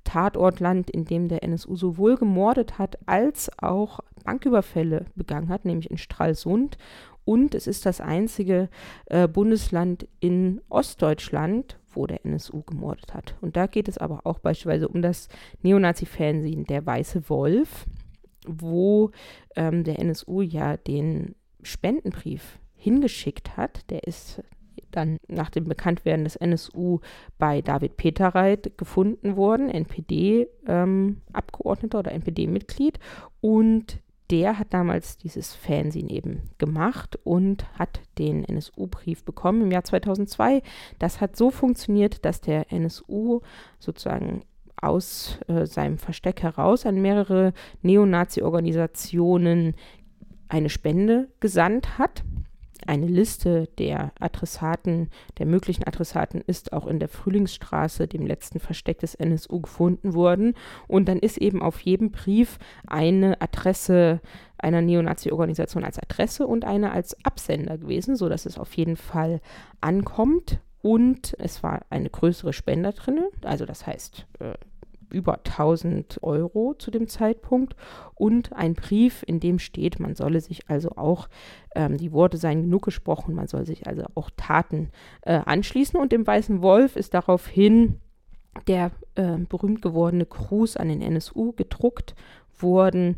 Tatortland, 0.03 0.91
in 0.91 1.05
dem 1.05 1.29
der 1.29 1.45
NSU 1.45 1.77
sowohl 1.77 2.17
gemordet 2.17 2.79
hat 2.79 2.99
als 3.07 3.51
auch 3.59 4.01
Banküberfälle 4.25 5.07
begangen 5.15 5.51
hat, 5.51 5.65
nämlich 5.65 5.91
in 5.91 5.99
Stralsund 5.99 6.79
und 7.27 7.55
es 7.57 7.67
ist 7.67 7.85
das 7.85 8.01
einzige 8.01 8.71
äh, 9.07 9.27
Bundesland 9.27 10.07
in 10.21 10.61
Ostdeutschland, 10.69 11.77
wo 11.93 12.07
der 12.07 12.25
NSU 12.25 12.63
gemordet 12.63 13.15
hat. 13.15 13.35
Und 13.41 13.57
da 13.57 13.67
geht 13.67 13.89
es 13.89 13.99
aber 13.99 14.21
auch 14.25 14.39
beispielsweise 14.39 14.87
um 14.89 15.03
das 15.03 15.29
Neonazi-Fernsehen 15.63 16.67
Der 16.67 16.87
Weiße 16.87 17.29
Wolf, 17.29 17.87
wo 18.47 19.11
ähm, 19.57 19.83
der 19.83 19.99
NSU 19.99 20.41
ja 20.41 20.77
den 20.77 21.35
Spendenbrief 21.63 22.61
hingeschickt 22.77 23.57
hat. 23.57 23.91
Der 23.91 24.05
ist 24.05 24.41
dann 24.93 25.19
nach 25.27 25.51
dem 25.51 25.65
Bekanntwerden 25.65 26.23
des 26.23 26.37
NSU 26.37 27.01
bei 27.39 27.61
David 27.61 27.97
Peterreit 27.97 28.79
gefunden 28.79 29.37
worden, 29.37 29.69
NPD-Abgeordneter 29.69 31.99
ähm, 31.99 32.01
oder 32.01 32.13
NPD-Mitglied. 32.13 33.01
Und 33.41 33.99
der 34.31 34.59
hat 34.59 34.75
damals 34.75 35.17
dieses 35.17 35.55
Fernsehen 35.55 36.09
eben 36.09 36.43
gemacht 36.59 37.19
und 37.25 37.67
hat 37.79 38.01
den 38.19 38.45
NSU-Brief 38.45 39.25
bekommen 39.25 39.63
im 39.63 39.71
Jahr 39.71 39.85
2002. 39.85 40.63
Das 40.99 41.21
hat 41.21 41.37
so 41.37 41.51
funktioniert, 41.51 42.25
dass 42.25 42.41
der 42.41 42.73
NSU 42.73 43.41
sozusagen 43.79 44.43
aus 44.81 45.39
äh, 45.49 45.67
seinem 45.67 45.99
Versteck 45.99 46.43
heraus 46.43 46.87
an 46.87 47.01
mehrere 47.01 47.53
Neonazi-Organisationen 47.83 49.75
eine 50.49 50.69
Spende 50.69 51.29
gesandt 51.41 51.99
hat. 51.99 52.23
Eine 52.87 53.07
Liste 53.07 53.69
der 53.79 54.13
Adressaten, 54.21 55.11
der 55.39 55.47
möglichen 55.47 55.85
Adressaten 55.85 56.41
ist 56.47 56.73
auch 56.73 56.87
in 56.87 56.99
der 56.99 57.09
Frühlingsstraße, 57.09 58.07
dem 58.07 58.27
letzten 58.27 58.61
Versteck 58.61 58.99
des 58.99 59.15
NSU, 59.15 59.61
gefunden 59.61 60.15
worden. 60.15 60.55
Und 60.89 61.09
dann 61.09 61.19
ist 61.19 61.39
eben 61.39 61.63
auf 61.63 61.81
jedem 61.81 62.11
Brief 62.11 62.59
eine 62.87 63.41
Adresse 63.41 64.21
einer 64.59 64.83
Neonazi-Organisation 64.83 65.85
als 65.85 65.99
Adresse 65.99 66.47
und 66.47 66.65
eine 66.65 66.93
als 66.93 67.17
Absender 67.25 67.79
gewesen, 67.79 68.17
sodass 68.17 68.47
es 68.47 68.59
auf 68.59 68.75
jeden 68.75 68.97
Fall 68.97 69.41
ankommt. 69.81 70.61
Und 70.83 71.35
es 71.39 71.63
war 71.63 71.85
eine 71.91 72.11
größere 72.11 72.53
Spender 72.53 72.93
drin, 72.93 73.21
also 73.43 73.67
das 73.67 73.87
heißt 73.87 74.27
äh, 74.39 74.55
über 75.11 75.39
1000 75.39 76.23
Euro 76.23 76.75
zu 76.75 76.91
dem 76.91 77.09
Zeitpunkt 77.09 77.77
und 78.15 78.53
ein 78.53 78.75
Brief, 78.75 79.23
in 79.27 79.41
dem 79.41 79.59
steht, 79.59 80.01
man 80.01 80.15
solle 80.15 80.41
sich 80.41 80.69
also 80.69 80.91
auch, 80.97 81.29
ähm, 81.75 81.97
die 81.97 82.13
Worte 82.13 82.37
seien 82.37 82.63
genug 82.63 82.85
gesprochen, 82.85 83.35
man 83.35 83.47
soll 83.47 83.67
sich 83.67 83.87
also 83.87 84.05
auch 84.15 84.31
Taten 84.37 84.91
äh, 85.23 85.41
anschließen. 85.45 85.99
Und 85.99 86.13
im 86.13 86.27
Weißen 86.27 86.63
Wolf 86.63 86.97
ist 86.97 87.15
daraufhin 87.15 88.01
der 88.67 88.91
äh, 89.15 89.37
berühmt 89.39 89.83
gewordene 89.83 90.27
Gruß 90.27 90.77
an 90.77 90.89
den 90.89 91.03
NSU 91.03 91.53
gedruckt 91.53 92.15
worden, 92.59 93.17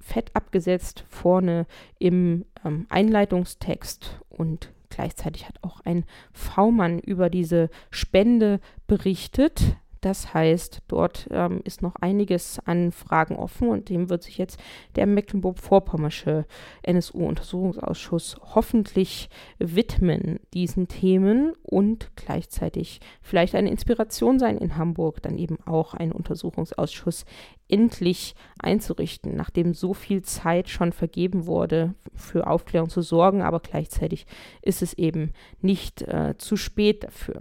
fett 0.00 0.30
abgesetzt 0.34 1.04
vorne 1.08 1.66
im 1.98 2.44
ähm, 2.64 2.86
Einleitungstext 2.88 4.20
und 4.28 4.72
gleichzeitig 4.90 5.48
hat 5.48 5.58
auch 5.62 5.80
ein 5.80 6.04
V-Mann 6.32 6.98
über 6.98 7.30
diese 7.30 7.70
Spende 7.90 8.60
berichtet. 8.86 9.76
Das 10.02 10.34
heißt, 10.34 10.82
dort 10.88 11.28
ähm, 11.30 11.60
ist 11.62 11.80
noch 11.80 11.94
einiges 11.94 12.58
an 12.64 12.90
Fragen 12.90 13.36
offen 13.36 13.68
und 13.68 13.88
dem 13.88 14.10
wird 14.10 14.24
sich 14.24 14.36
jetzt 14.36 14.58
der 14.96 15.06
Mecklenburg-Vorpommersche 15.06 16.44
NSU-Untersuchungsausschuss 16.82 18.36
hoffentlich 18.52 19.30
widmen, 19.60 20.40
diesen 20.54 20.88
Themen 20.88 21.52
und 21.62 22.10
gleichzeitig 22.16 22.98
vielleicht 23.20 23.54
eine 23.54 23.70
Inspiration 23.70 24.40
sein 24.40 24.58
in 24.58 24.76
Hamburg, 24.76 25.22
dann 25.22 25.38
eben 25.38 25.58
auch 25.66 25.94
einen 25.94 26.10
Untersuchungsausschuss 26.10 27.24
endlich 27.68 28.34
einzurichten, 28.58 29.36
nachdem 29.36 29.72
so 29.72 29.94
viel 29.94 30.22
Zeit 30.22 30.68
schon 30.68 30.90
vergeben 30.90 31.46
wurde, 31.46 31.94
für 32.16 32.48
Aufklärung 32.48 32.90
zu 32.90 33.02
sorgen, 33.02 33.40
aber 33.40 33.60
gleichzeitig 33.60 34.26
ist 34.62 34.82
es 34.82 34.94
eben 34.94 35.32
nicht 35.60 36.02
äh, 36.02 36.34
zu 36.38 36.56
spät 36.56 37.04
dafür. 37.04 37.40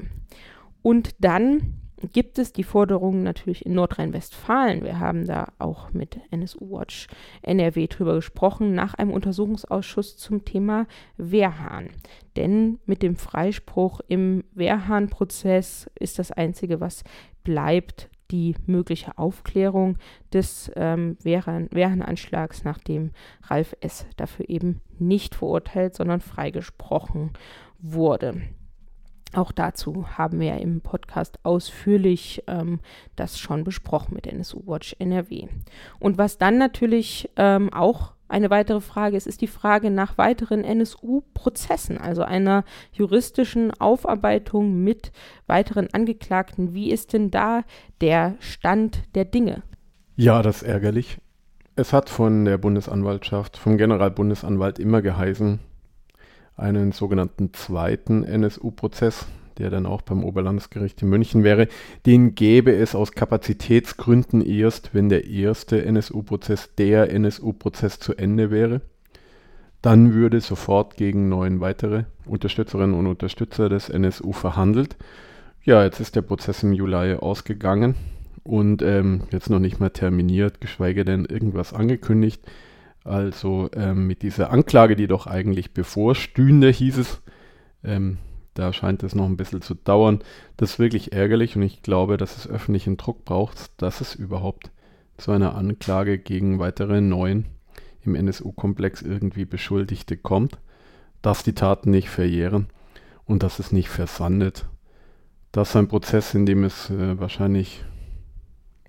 Und 0.84 1.16
dann 1.20 1.81
gibt 2.08 2.40
es 2.40 2.54
die 2.54 2.64
Forderungen 2.64 3.24
natürlich 3.24 3.66
in 3.66 3.74
Nordrhein-Westfalen. 3.74 4.84
Wir 4.84 5.00
haben 5.00 5.26
da 5.26 5.50
auch 5.60 5.92
mit 5.94 6.20
NSU 6.32 6.72
Watch 6.72 7.08
NRW 7.42 7.88
drüber 7.88 8.16
gesprochen, 8.16 8.74
nach 8.74 8.94
einem 8.94 9.12
Untersuchungsausschuss 9.12 10.18
zum 10.18 10.46
Thema 10.46 10.88
Wehrhahn. 11.18 11.90
Denn 12.36 12.80
mit 12.86 13.04
dem 13.04 13.16
Freispruch 13.16 14.02
im 14.08 14.44
Wehrhahn-Prozess 14.54 15.90
ist 16.00 16.20
das 16.20 16.32
Einzige, 16.32 16.80
was 16.80 17.04
bleibt, 17.44 18.10
die 18.32 18.56
mögliche 18.66 19.18
Aufklärung 19.18 19.98
des 20.34 20.72
ähm, 20.76 21.18
Wehrhahn-Anschlags, 21.22 22.64
nachdem 22.64 23.12
Ralf 23.44 23.76
S. 23.82 24.06
dafür 24.16 24.50
eben 24.50 24.82
nicht 25.00 25.36
verurteilt, 25.36 25.96
sondern 25.96 26.22
freigesprochen 26.22 27.32
wurde. 27.80 28.42
Auch 29.34 29.52
dazu 29.52 30.18
haben 30.18 30.40
wir 30.40 30.58
im 30.58 30.82
Podcast 30.82 31.40
ausführlich 31.44 32.44
ähm, 32.48 32.80
das 33.16 33.40
schon 33.40 33.64
besprochen 33.64 34.14
mit 34.14 34.28
NSU 34.28 34.62
Watch 34.66 34.96
NRW. 35.00 35.48
Und 36.00 36.18
was 36.18 36.38
dann 36.38 36.58
natürlich 36.58 37.30
ähm, 37.38 37.72
auch 37.72 38.14
eine 38.28 38.50
weitere 38.50 38.82
Frage 38.82 39.18
ist, 39.18 39.28
ist 39.28 39.42
die 39.42 39.48
Frage 39.48 39.92
nach 39.92 40.18
weiteren 40.18 40.64
NSU-Prozessen, 40.64 41.98
also 41.98 42.24
einer 42.24 42.64
juristischen 42.94 43.72
Aufarbeitung 43.80 44.84
mit 44.84 45.12
weiteren 45.48 45.94
Angeklagten. 45.94 46.74
Wie 46.74 46.92
ist 46.92 47.14
denn 47.14 47.30
da 47.30 47.64
der 48.00 48.36
Stand 48.40 49.04
der 49.16 49.26
Dinge? 49.26 49.64
Ja, 50.16 50.42
das 50.42 50.58
ist 50.58 50.68
ärgerlich. 50.68 51.18
Es 51.76 51.94
hat 51.94 52.10
von 52.10 52.46
der 52.46 52.58
Bundesanwaltschaft, 52.58 53.58
vom 53.58 53.78
Generalbundesanwalt 53.78 54.80
immer 54.80 55.02
geheißen, 55.02 55.60
einen 56.62 56.92
sogenannten 56.92 57.54
zweiten 57.54 58.24
NSU-Prozess, 58.24 59.26
der 59.58 59.70
dann 59.70 59.86
auch 59.86 60.02
beim 60.02 60.24
Oberlandesgericht 60.24 61.02
in 61.02 61.10
München 61.10 61.44
wäre. 61.44 61.68
Den 62.06 62.36
gäbe 62.36 62.74
es 62.74 62.96
aus 62.96 63.12
Kapazitätsgründen 63.12 64.42
erst, 64.42 64.94
wenn 64.94 65.10
der 65.10 65.26
erste 65.26 65.84
NSU-Prozess 65.84 66.76
der 66.78 67.12
NSU-Prozess 67.12 68.00
zu 68.00 68.16
Ende 68.16 68.52
wäre. 68.52 68.82
Dann 69.82 70.14
würde 70.14 70.42
sofort 70.42 70.96
gegen 70.96 71.28
neun 71.28 71.60
weitere 71.60 72.04
Unterstützerinnen 72.26 72.96
und 72.96 73.08
Unterstützer 73.08 73.68
des 73.68 73.90
NSU 73.90 74.32
verhandelt. 74.32 74.96
Ja, 75.64 75.84
jetzt 75.84 76.00
ist 76.00 76.16
der 76.16 76.22
Prozess 76.22 76.64
im 76.64 76.74
Juli 76.74 77.16
ausgegangen 77.16 77.96
und 78.44 78.82
ähm, 78.82 79.24
jetzt 79.32 79.50
noch 79.50 79.60
nicht 79.60 79.80
mal 79.80 79.90
terminiert, 79.90 80.62
geschweige 80.62 81.06
denn 81.06 81.26
irgendwas 81.26 81.74
angekündigt. 81.74 82.42
Also 83.04 83.70
ähm, 83.74 84.06
mit 84.08 84.22
dieser 84.22 84.52
Anklage, 84.52 84.96
die 84.96 85.08
doch 85.08 85.26
eigentlich 85.28 85.74
bevorstünde, 85.74 86.70
hieß 86.70 86.98
es, 86.98 87.22
ähm, 87.84 88.18
da 88.54 88.74
scheint 88.74 89.02
es 89.04 89.16
noch 89.16 89.26
ein 89.26 89.38
bisschen 89.38 89.62
zu 89.62 89.74
dauern. 89.74 90.20
Das 90.58 90.74
ist 90.74 90.80
wirklich 90.80 91.14
ärgerlich 91.14 91.56
und 91.56 91.64
ich 91.64 91.82
glaube, 91.82 92.18
dass 92.18 92.38
es 92.38 92.48
öffentlichen 92.48 92.98
Druck 92.98 93.26
braucht, 93.26 93.82
dass 93.82 94.02
es 94.02 94.14
überhaupt 94.14 94.72
zu 95.18 95.32
einer 95.32 95.56
Anklage 95.56 96.18
gegen 96.18 96.60
weitere 96.60 97.02
neun 97.02 97.46
im 98.04 98.16
NSU-Komplex 98.16 99.02
irgendwie 99.02 99.46
Beschuldigte 99.46 100.18
kommt, 100.18 100.58
dass 101.22 101.44
die 101.44 101.54
Taten 101.54 101.92
nicht 101.92 102.10
verjähren 102.10 102.68
und 103.26 103.44
dass 103.44 103.60
es 103.60 103.72
nicht 103.72 103.90
versandet. 103.90 104.66
Das 105.52 105.70
ist 105.70 105.76
ein 105.76 105.88
Prozess, 105.88 106.34
in 106.34 106.46
dem 106.46 106.64
es 106.64 106.90
äh, 106.90 107.20
wahrscheinlich 107.20 107.84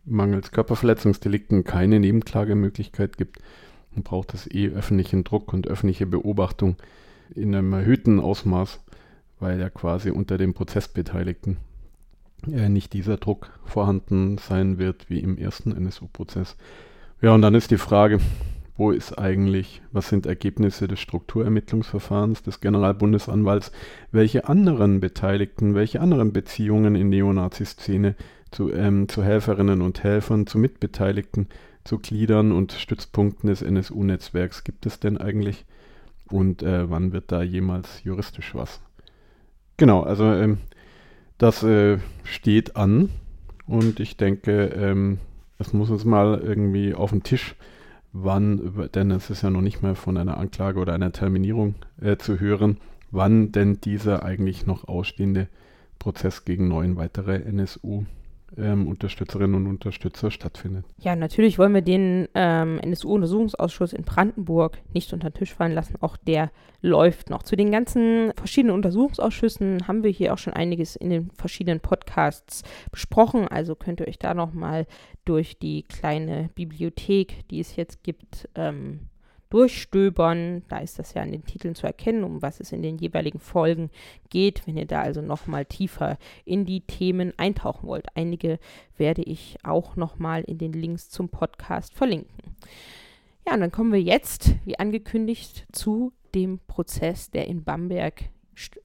mangels 0.04 0.50
Körperverletzungsdelikten 0.50 1.64
keine 1.64 2.00
Nebenklagemöglichkeit 2.00 3.16
gibt 3.16 3.38
und 3.94 4.04
braucht 4.04 4.34
es 4.34 4.50
eh 4.50 4.68
öffentlichen 4.68 5.24
Druck 5.24 5.52
und 5.52 5.68
öffentliche 5.68 6.06
Beobachtung 6.06 6.76
in 7.34 7.54
einem 7.54 7.72
erhöhten 7.72 8.20
Ausmaß, 8.20 8.80
weil 9.40 9.60
ja 9.60 9.70
quasi 9.70 10.10
unter 10.10 10.38
den 10.38 10.54
Prozessbeteiligten 10.54 11.58
äh, 12.50 12.68
nicht 12.68 12.92
dieser 12.92 13.16
Druck 13.16 13.50
vorhanden 13.64 14.38
sein 14.38 14.78
wird 14.78 15.08
wie 15.08 15.20
im 15.20 15.38
ersten 15.38 15.72
NSU-Prozess. 15.72 16.56
Ja, 17.20 17.34
und 17.34 17.42
dann 17.42 17.54
ist 17.54 17.70
die 17.70 17.78
Frage, 17.78 18.18
wo 18.76 18.90
ist 18.90 19.18
eigentlich, 19.18 19.82
was 19.92 20.08
sind 20.08 20.26
Ergebnisse 20.26 20.88
des 20.88 21.00
Strukturermittlungsverfahrens 21.00 22.42
des 22.42 22.60
Generalbundesanwalts, 22.60 23.70
welche 24.10 24.48
anderen 24.48 25.00
Beteiligten, 25.00 25.74
welche 25.74 26.00
anderen 26.00 26.32
Beziehungen 26.32 26.96
in 26.96 27.10
Neonazi-Szene 27.10 28.16
zu, 28.50 28.72
ähm, 28.72 29.08
zu 29.08 29.22
Helferinnen 29.22 29.82
und 29.82 30.02
Helfern, 30.02 30.46
zu 30.46 30.58
Mitbeteiligten 30.58 31.48
zu 31.84 31.98
Gliedern 31.98 32.52
und 32.52 32.72
Stützpunkten 32.72 33.48
des 33.48 33.62
NSU-Netzwerks 33.62 34.64
gibt 34.64 34.86
es 34.86 35.00
denn 35.00 35.18
eigentlich? 35.18 35.64
Und 36.30 36.62
äh, 36.62 36.88
wann 36.88 37.12
wird 37.12 37.32
da 37.32 37.42
jemals 37.42 38.04
juristisch 38.04 38.54
was? 38.54 38.80
Genau, 39.76 40.02
also 40.02 40.32
ähm, 40.32 40.58
das 41.38 41.62
äh, 41.62 41.98
steht 42.24 42.76
an 42.76 43.10
und 43.66 44.00
ich 44.00 44.16
denke, 44.16 44.66
ähm, 44.66 45.18
es 45.58 45.72
muss 45.72 45.90
uns 45.90 46.04
mal 46.04 46.38
irgendwie 46.38 46.94
auf 46.94 47.10
den 47.10 47.22
Tisch, 47.22 47.56
wann, 48.12 48.88
denn 48.94 49.10
es 49.10 49.30
ist 49.30 49.42
ja 49.42 49.50
noch 49.50 49.60
nicht 49.60 49.82
mal 49.82 49.94
von 49.94 50.16
einer 50.16 50.36
Anklage 50.36 50.78
oder 50.78 50.94
einer 50.94 51.12
Terminierung 51.12 51.74
äh, 52.00 52.16
zu 52.16 52.38
hören, 52.38 52.78
wann 53.10 53.52
denn 53.52 53.80
dieser 53.80 54.22
eigentlich 54.22 54.66
noch 54.66 54.88
ausstehende 54.88 55.48
Prozess 55.98 56.44
gegen 56.44 56.68
neun 56.68 56.96
weitere 56.96 57.42
NSU 57.42 58.04
ähm, 58.56 58.86
Unterstützerinnen 58.86 59.54
und 59.54 59.66
Unterstützer 59.66 60.30
stattfindet. 60.30 60.84
Ja, 60.98 61.16
natürlich 61.16 61.58
wollen 61.58 61.74
wir 61.74 61.82
den 61.82 62.28
ähm, 62.34 62.78
NSU-Untersuchungsausschuss 62.80 63.92
in 63.92 64.02
Brandenburg 64.02 64.78
nicht 64.92 65.12
unter 65.12 65.30
den 65.30 65.34
Tisch 65.34 65.54
fallen 65.54 65.72
lassen. 65.72 65.96
Auch 66.00 66.16
der 66.16 66.50
läuft 66.80 67.30
noch. 67.30 67.42
Zu 67.42 67.56
den 67.56 67.70
ganzen 67.70 68.32
verschiedenen 68.36 68.74
Untersuchungsausschüssen 68.74 69.86
haben 69.88 70.02
wir 70.02 70.10
hier 70.10 70.34
auch 70.34 70.38
schon 70.38 70.52
einiges 70.52 70.96
in 70.96 71.10
den 71.10 71.30
verschiedenen 71.30 71.80
Podcasts 71.80 72.62
besprochen. 72.90 73.48
Also 73.48 73.74
könnt 73.74 74.00
ihr 74.00 74.08
euch 74.08 74.18
da 74.18 74.34
nochmal 74.34 74.86
durch 75.24 75.58
die 75.58 75.84
kleine 75.84 76.50
Bibliothek, 76.54 77.48
die 77.48 77.60
es 77.60 77.76
jetzt 77.76 78.02
gibt, 78.02 78.48
ähm, 78.54 79.08
durchstöbern. 79.52 80.62
Da 80.68 80.78
ist 80.78 80.98
das 80.98 81.12
ja 81.12 81.22
an 81.22 81.30
den 81.30 81.44
Titeln 81.44 81.74
zu 81.74 81.86
erkennen, 81.86 82.24
um 82.24 82.40
was 82.40 82.58
es 82.58 82.72
in 82.72 82.82
den 82.82 82.96
jeweiligen 82.96 83.38
Folgen 83.38 83.90
geht, 84.30 84.66
wenn 84.66 84.78
ihr 84.78 84.86
da 84.86 85.02
also 85.02 85.20
nochmal 85.20 85.66
tiefer 85.66 86.16
in 86.46 86.64
die 86.64 86.80
Themen 86.80 87.34
eintauchen 87.38 87.86
wollt. 87.86 88.06
Einige 88.16 88.58
werde 88.96 89.22
ich 89.22 89.58
auch 89.62 89.94
nochmal 89.96 90.42
in 90.42 90.56
den 90.56 90.72
Links 90.72 91.10
zum 91.10 91.28
Podcast 91.28 91.92
verlinken. 91.92 92.56
Ja, 93.46 93.54
und 93.54 93.60
dann 93.60 93.72
kommen 93.72 93.92
wir 93.92 94.00
jetzt, 94.00 94.54
wie 94.64 94.78
angekündigt, 94.78 95.66
zu 95.72 96.12
dem 96.34 96.58
Prozess, 96.66 97.30
der 97.30 97.46
in 97.46 97.62
Bamberg 97.62 98.30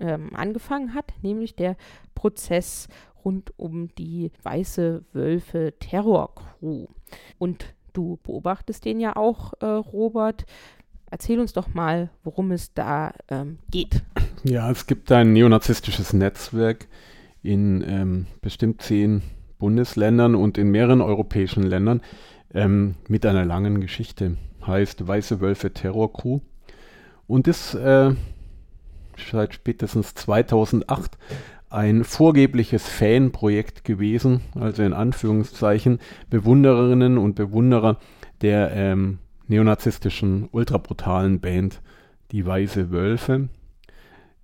ähm, 0.01 0.35
angefangen 0.35 0.93
hat, 0.93 1.13
nämlich 1.21 1.55
der 1.55 1.77
Prozess 2.13 2.89
rund 3.23 3.53
um 3.57 3.93
die 3.95 4.31
Weiße 4.43 5.05
Wölfe 5.13 5.73
Terrorcrew. 5.79 6.87
Und 7.37 7.73
du 7.97 8.19
beobachtest 8.23 8.85
den 8.85 8.99
ja 8.99 9.15
auch, 9.15 9.53
äh, 9.59 9.65
Robert. 9.65 10.45
Erzähl 11.09 11.39
uns 11.39 11.53
doch 11.53 11.73
mal, 11.73 12.09
worum 12.23 12.51
es 12.51 12.73
da 12.73 13.13
ähm, 13.29 13.59
geht. 13.71 14.03
Ja, 14.43 14.69
es 14.69 14.85
gibt 14.87 15.11
ein 15.11 15.33
neonazistisches 15.33 16.13
Netzwerk 16.13 16.87
in 17.41 17.83
ähm, 17.87 18.27
bestimmt 18.41 18.81
zehn 18.81 19.23
Bundesländern 19.57 20.35
und 20.35 20.57
in 20.57 20.69
mehreren 20.69 21.01
europäischen 21.01 21.63
Ländern 21.63 22.01
ähm, 22.53 22.95
mit 23.07 23.25
einer 23.25 23.45
langen 23.45 23.81
Geschichte. 23.81 24.37
Heißt 24.65 25.07
Weiße 25.07 25.39
Wölfe 25.39 25.73
Terror 25.73 26.11
Crew. 26.13 26.41
Und 27.25 27.47
ist 27.47 27.73
äh, 27.73 28.13
seit 29.31 29.53
spätestens 29.53 30.13
2008 30.13 31.17
ein 31.77 32.03
vorgebliches 32.03 32.87
Fanprojekt 32.87 33.83
gewesen, 33.83 34.41
also 34.55 34.81
in 34.81 34.93
Anführungszeichen 34.93 35.99
Bewundererinnen 36.27 37.19
und 37.19 37.35
Bewunderer 37.35 37.99
der 38.41 38.71
ähm, 38.71 39.19
neonazistischen, 39.47 40.49
ultrabrutalen 40.51 41.39
Band 41.39 41.83
Die 42.31 42.43
Weiße 42.43 42.89
Wölfe. 42.89 43.49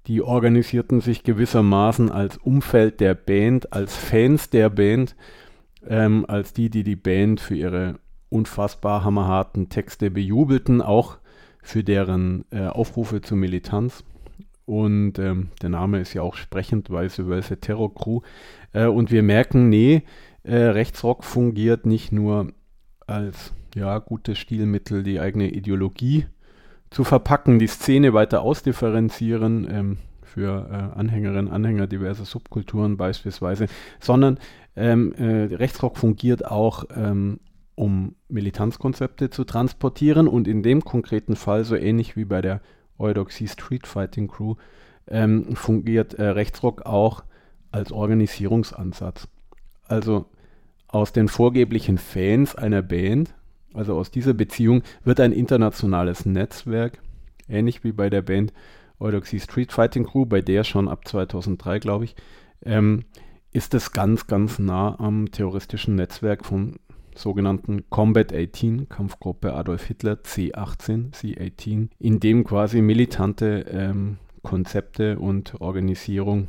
Die 0.06 0.22
organisierten 0.22 1.02
sich 1.02 1.24
gewissermaßen 1.24 2.12
als 2.12 2.38
Umfeld 2.38 3.00
der 3.00 3.16
Band, 3.16 3.74
als 3.74 3.96
Fans 3.96 4.52
der 4.52 4.70
Band, 4.70 5.16
ähm, 5.88 6.26
als 6.28 6.54
die, 6.54 6.70
die 6.70 6.84
die 6.84 6.96
Band 6.96 7.40
für 7.40 7.56
ihre 7.56 7.96
unfassbar 8.30 9.04
hammerharten 9.04 9.70
Texte 9.70 10.12
bejubelten, 10.12 10.84
auch 10.84 11.18
für 11.64 11.84
deren 11.84 12.46
äh, 12.52 12.68
Aufrufe 12.68 13.22
zur 13.22 13.38
Militanz. 13.38 14.04
Und 14.66 15.20
ähm, 15.20 15.50
der 15.62 15.70
Name 15.70 16.00
ist 16.00 16.14
ja 16.14 16.22
auch 16.22 16.36
sprechend, 16.36 16.90
Weiße 16.90 17.28
Wölfe 17.28 17.60
Terror 17.60 17.94
Crew. 17.94 18.22
Äh, 18.72 18.86
und 18.86 19.12
wir 19.12 19.24
merken, 19.24 19.70
nee, 19.70 20.04
äh, 20.44 20.56
Rechtsrock 20.56 21.24
fungiert 21.24 21.86
nicht 21.86 22.12
nur 22.12 22.54
als 23.06 23.54
ja, 23.76 24.00
gutes 24.00 24.38
Stilmittel, 24.38 25.04
die 25.04 25.20
eigene 25.20 25.50
Ideologie 25.50 26.28
zu 26.90 27.04
verpacken, 27.04 27.60
die 27.60 27.68
Szene 27.68 28.14
weiter 28.14 28.42
ausdifferenzieren 28.42 29.68
ähm, 29.70 29.98
für 30.22 30.68
äh, 30.70 31.00
Anhängerinnen, 31.00 31.52
Anhänger 31.52 31.88
diverser 31.88 32.26
Subkulturen 32.26 32.98
beispielsweise, 32.98 33.68
sondern 34.00 34.40
ähm, 34.76 35.14
äh, 35.14 35.56
Rechtsrock 35.56 35.98
fungiert 35.98 36.46
auch, 36.46 36.86
ähm, 36.96 37.40
um 37.76 38.16
Militanzkonzepte 38.30 39.30
zu 39.30 39.44
transportieren 39.44 40.28
und 40.28 40.48
in 40.48 40.62
dem 40.62 40.84
konkreten 40.84 41.36
Fall, 41.36 41.64
so 41.64 41.76
ähnlich 41.76 42.16
wie 42.16 42.26
bei 42.26 42.42
der 42.42 42.62
Eudoxie 42.98 43.48
Street 43.48 43.88
Fighting 43.88 44.28
Crew, 44.28 44.56
ähm, 45.08 45.56
fungiert 45.56 46.14
äh, 46.16 46.24
Rechtsrock 46.24 46.86
auch 46.86 47.24
als 47.72 47.92
Organisierungsansatz. 47.92 49.28
Also 49.88 50.26
aus 50.88 51.12
den 51.12 51.28
vorgeblichen 51.28 51.98
Fans 51.98 52.56
einer 52.56 52.82
Band 52.82 53.34
also 53.74 53.98
aus 53.98 54.12
dieser 54.12 54.34
Beziehung 54.34 54.84
wird 55.04 55.20
ein 55.20 55.32
internationales 55.32 56.26
Netzwerk, 56.26 57.00
ähnlich 57.50 57.84
wie 57.84 57.92
bei 57.92 58.10
der 58.10 58.22
Band 58.22 58.54
Eudoxie 59.00 59.40
Street 59.40 59.72
Fighting 59.72 60.06
Crew, 60.06 60.26
bei 60.26 60.42
der 60.42 60.64
schon 60.64 60.88
ab 60.88 61.08
2003, 61.08 61.80
glaube 61.80 62.06
ich, 62.06 62.16
ähm, 62.64 63.04
ist 63.52 63.74
es 63.74 63.92
ganz, 63.92 64.28
ganz 64.28 64.60
nah 64.60 65.00
am 65.00 65.32
terroristischen 65.32 65.96
Netzwerk 65.96 66.46
vom 66.46 66.76
sogenannten 67.18 67.90
Combat 67.90 68.34
18, 68.34 68.90
Kampfgruppe 68.90 69.54
Adolf 69.54 69.86
Hitler 69.86 70.14
C18, 70.24 71.14
C18, 71.14 71.90
in 72.00 72.20
dem 72.20 72.44
quasi 72.44 72.82
militante 72.82 73.66
ähm, 73.70 74.18
Konzepte 74.42 75.20
und 75.20 75.62
Organisierung 75.62 76.48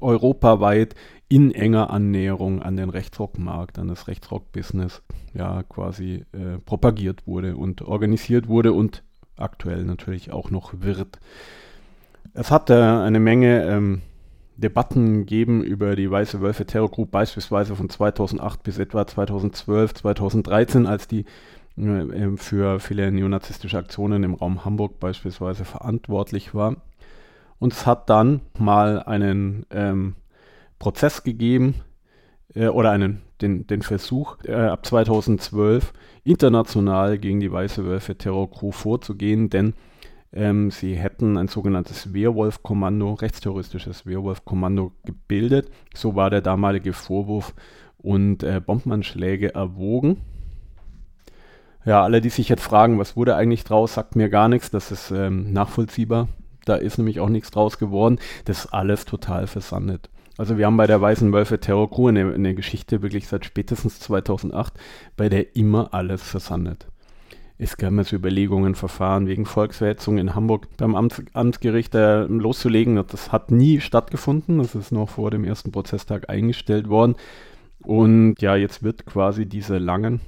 europaweit 0.00 0.94
in 1.28 1.52
enger 1.52 1.90
Annäherung 1.90 2.62
an 2.62 2.76
den 2.76 2.90
Rechtsrockmarkt, 2.90 3.78
an 3.78 3.88
das 3.88 4.08
Rechtsrock-Business, 4.08 5.02
ja, 5.34 5.62
quasi 5.62 6.24
äh, 6.32 6.58
propagiert 6.64 7.26
wurde 7.26 7.56
und 7.56 7.82
organisiert 7.82 8.48
wurde 8.48 8.72
und 8.72 9.02
aktuell 9.36 9.84
natürlich 9.84 10.32
auch 10.32 10.50
noch 10.50 10.74
wird. 10.80 11.18
Es 12.34 12.50
hat 12.50 12.70
äh, 12.70 12.74
eine 12.74 13.20
Menge 13.20 13.64
ähm, 13.64 14.02
Debatten 14.60 15.20
gegeben 15.20 15.62
über 15.62 15.96
die 15.96 16.10
Weiße 16.10 16.40
Wölfe 16.40 16.66
Terror 16.66 16.90
Group, 16.90 17.10
beispielsweise 17.10 17.74
von 17.74 17.88
2008 17.88 18.62
bis 18.62 18.78
etwa 18.78 19.06
2012, 19.06 19.94
2013, 19.94 20.86
als 20.86 21.08
die 21.08 21.24
äh, 21.76 22.36
für 22.36 22.80
viele 22.80 23.10
neonazistische 23.10 23.78
Aktionen 23.78 24.22
im 24.22 24.34
Raum 24.34 24.64
Hamburg 24.64 25.00
beispielsweise 25.00 25.64
verantwortlich 25.64 26.54
war. 26.54 26.76
Und 27.58 27.72
es 27.72 27.86
hat 27.86 28.08
dann 28.10 28.40
mal 28.58 29.02
einen 29.02 29.66
ähm, 29.70 30.14
Prozess 30.78 31.22
gegeben 31.22 31.74
äh, 32.54 32.68
oder 32.68 32.90
einen, 32.90 33.22
den, 33.40 33.66
den 33.66 33.82
Versuch, 33.82 34.36
äh, 34.44 34.54
ab 34.54 34.84
2012 34.84 35.92
international 36.24 37.18
gegen 37.18 37.40
die 37.40 37.52
Weiße 37.52 37.84
Wölfe 37.84 38.16
Terror 38.16 38.50
Crew 38.50 38.72
vorzugehen, 38.72 39.50
denn 39.50 39.74
ähm, 40.32 40.70
sie 40.70 40.94
hätten 40.94 41.36
ein 41.36 41.48
sogenanntes 41.48 42.14
Werwolf-Kommando, 42.14 43.14
rechtsterroristisches 43.14 44.06
Werwolf-Kommando 44.06 44.92
gebildet. 45.04 45.70
So 45.94 46.14
war 46.14 46.30
der 46.30 46.40
damalige 46.40 46.92
Vorwurf 46.92 47.54
und 47.98 48.42
äh, 48.42 48.60
Bombenanschläge 48.64 49.54
erwogen. 49.54 50.18
Ja, 51.84 52.02
alle, 52.02 52.20
die 52.20 52.28
sich 52.28 52.48
jetzt 52.48 52.62
fragen, 52.62 52.98
was 52.98 53.16
wurde 53.16 53.34
eigentlich 53.34 53.64
draus, 53.64 53.94
sagt 53.94 54.14
mir 54.14 54.28
gar 54.28 54.48
nichts. 54.48 54.70
Das 54.70 54.92
ist 54.92 55.10
ähm, 55.10 55.52
nachvollziehbar. 55.52 56.28
Da 56.64 56.76
ist 56.76 56.98
nämlich 56.98 57.20
auch 57.20 57.30
nichts 57.30 57.50
draus 57.50 57.78
geworden. 57.78 58.18
Das 58.44 58.66
ist 58.66 58.72
alles 58.72 59.06
total 59.06 59.46
versandet. 59.46 60.10
Also 60.36 60.58
wir 60.58 60.66
haben 60.66 60.76
bei 60.76 60.86
der 60.86 61.00
Weißen 61.00 61.32
Wölfe 61.32 61.58
Terror 61.58 61.90
Crew 61.90 62.08
eine, 62.08 62.32
eine 62.32 62.54
Geschichte 62.54 63.02
wirklich 63.02 63.26
seit 63.28 63.44
spätestens 63.44 63.98
2008, 64.00 64.74
bei 65.16 65.28
der 65.28 65.56
immer 65.56 65.92
alles 65.92 66.22
versandet. 66.22 66.86
Es 67.62 67.76
gab 67.76 67.92
mal 67.92 68.04
so 68.04 68.16
Überlegungen, 68.16 68.74
Verfahren 68.74 69.26
wegen 69.26 69.44
Volksverhetzung 69.44 70.16
in 70.16 70.34
Hamburg 70.34 70.66
beim 70.78 70.94
Amts 70.94 71.22
Amtsgericht 71.34 71.94
äh, 71.94 72.22
loszulegen. 72.22 73.04
Das 73.06 73.32
hat 73.32 73.50
nie 73.50 73.80
stattgefunden. 73.80 74.56
Das 74.56 74.74
ist 74.74 74.92
noch 74.92 75.10
vor 75.10 75.30
dem 75.30 75.44
ersten 75.44 75.70
Prozesstag 75.70 76.30
eingestellt 76.30 76.88
worden. 76.88 77.16
Und 77.82 78.36
ja, 78.40 78.56
jetzt 78.56 78.82
wird 78.82 79.04
quasi 79.04 79.44
diese 79.44 79.76
langen, 79.76 80.20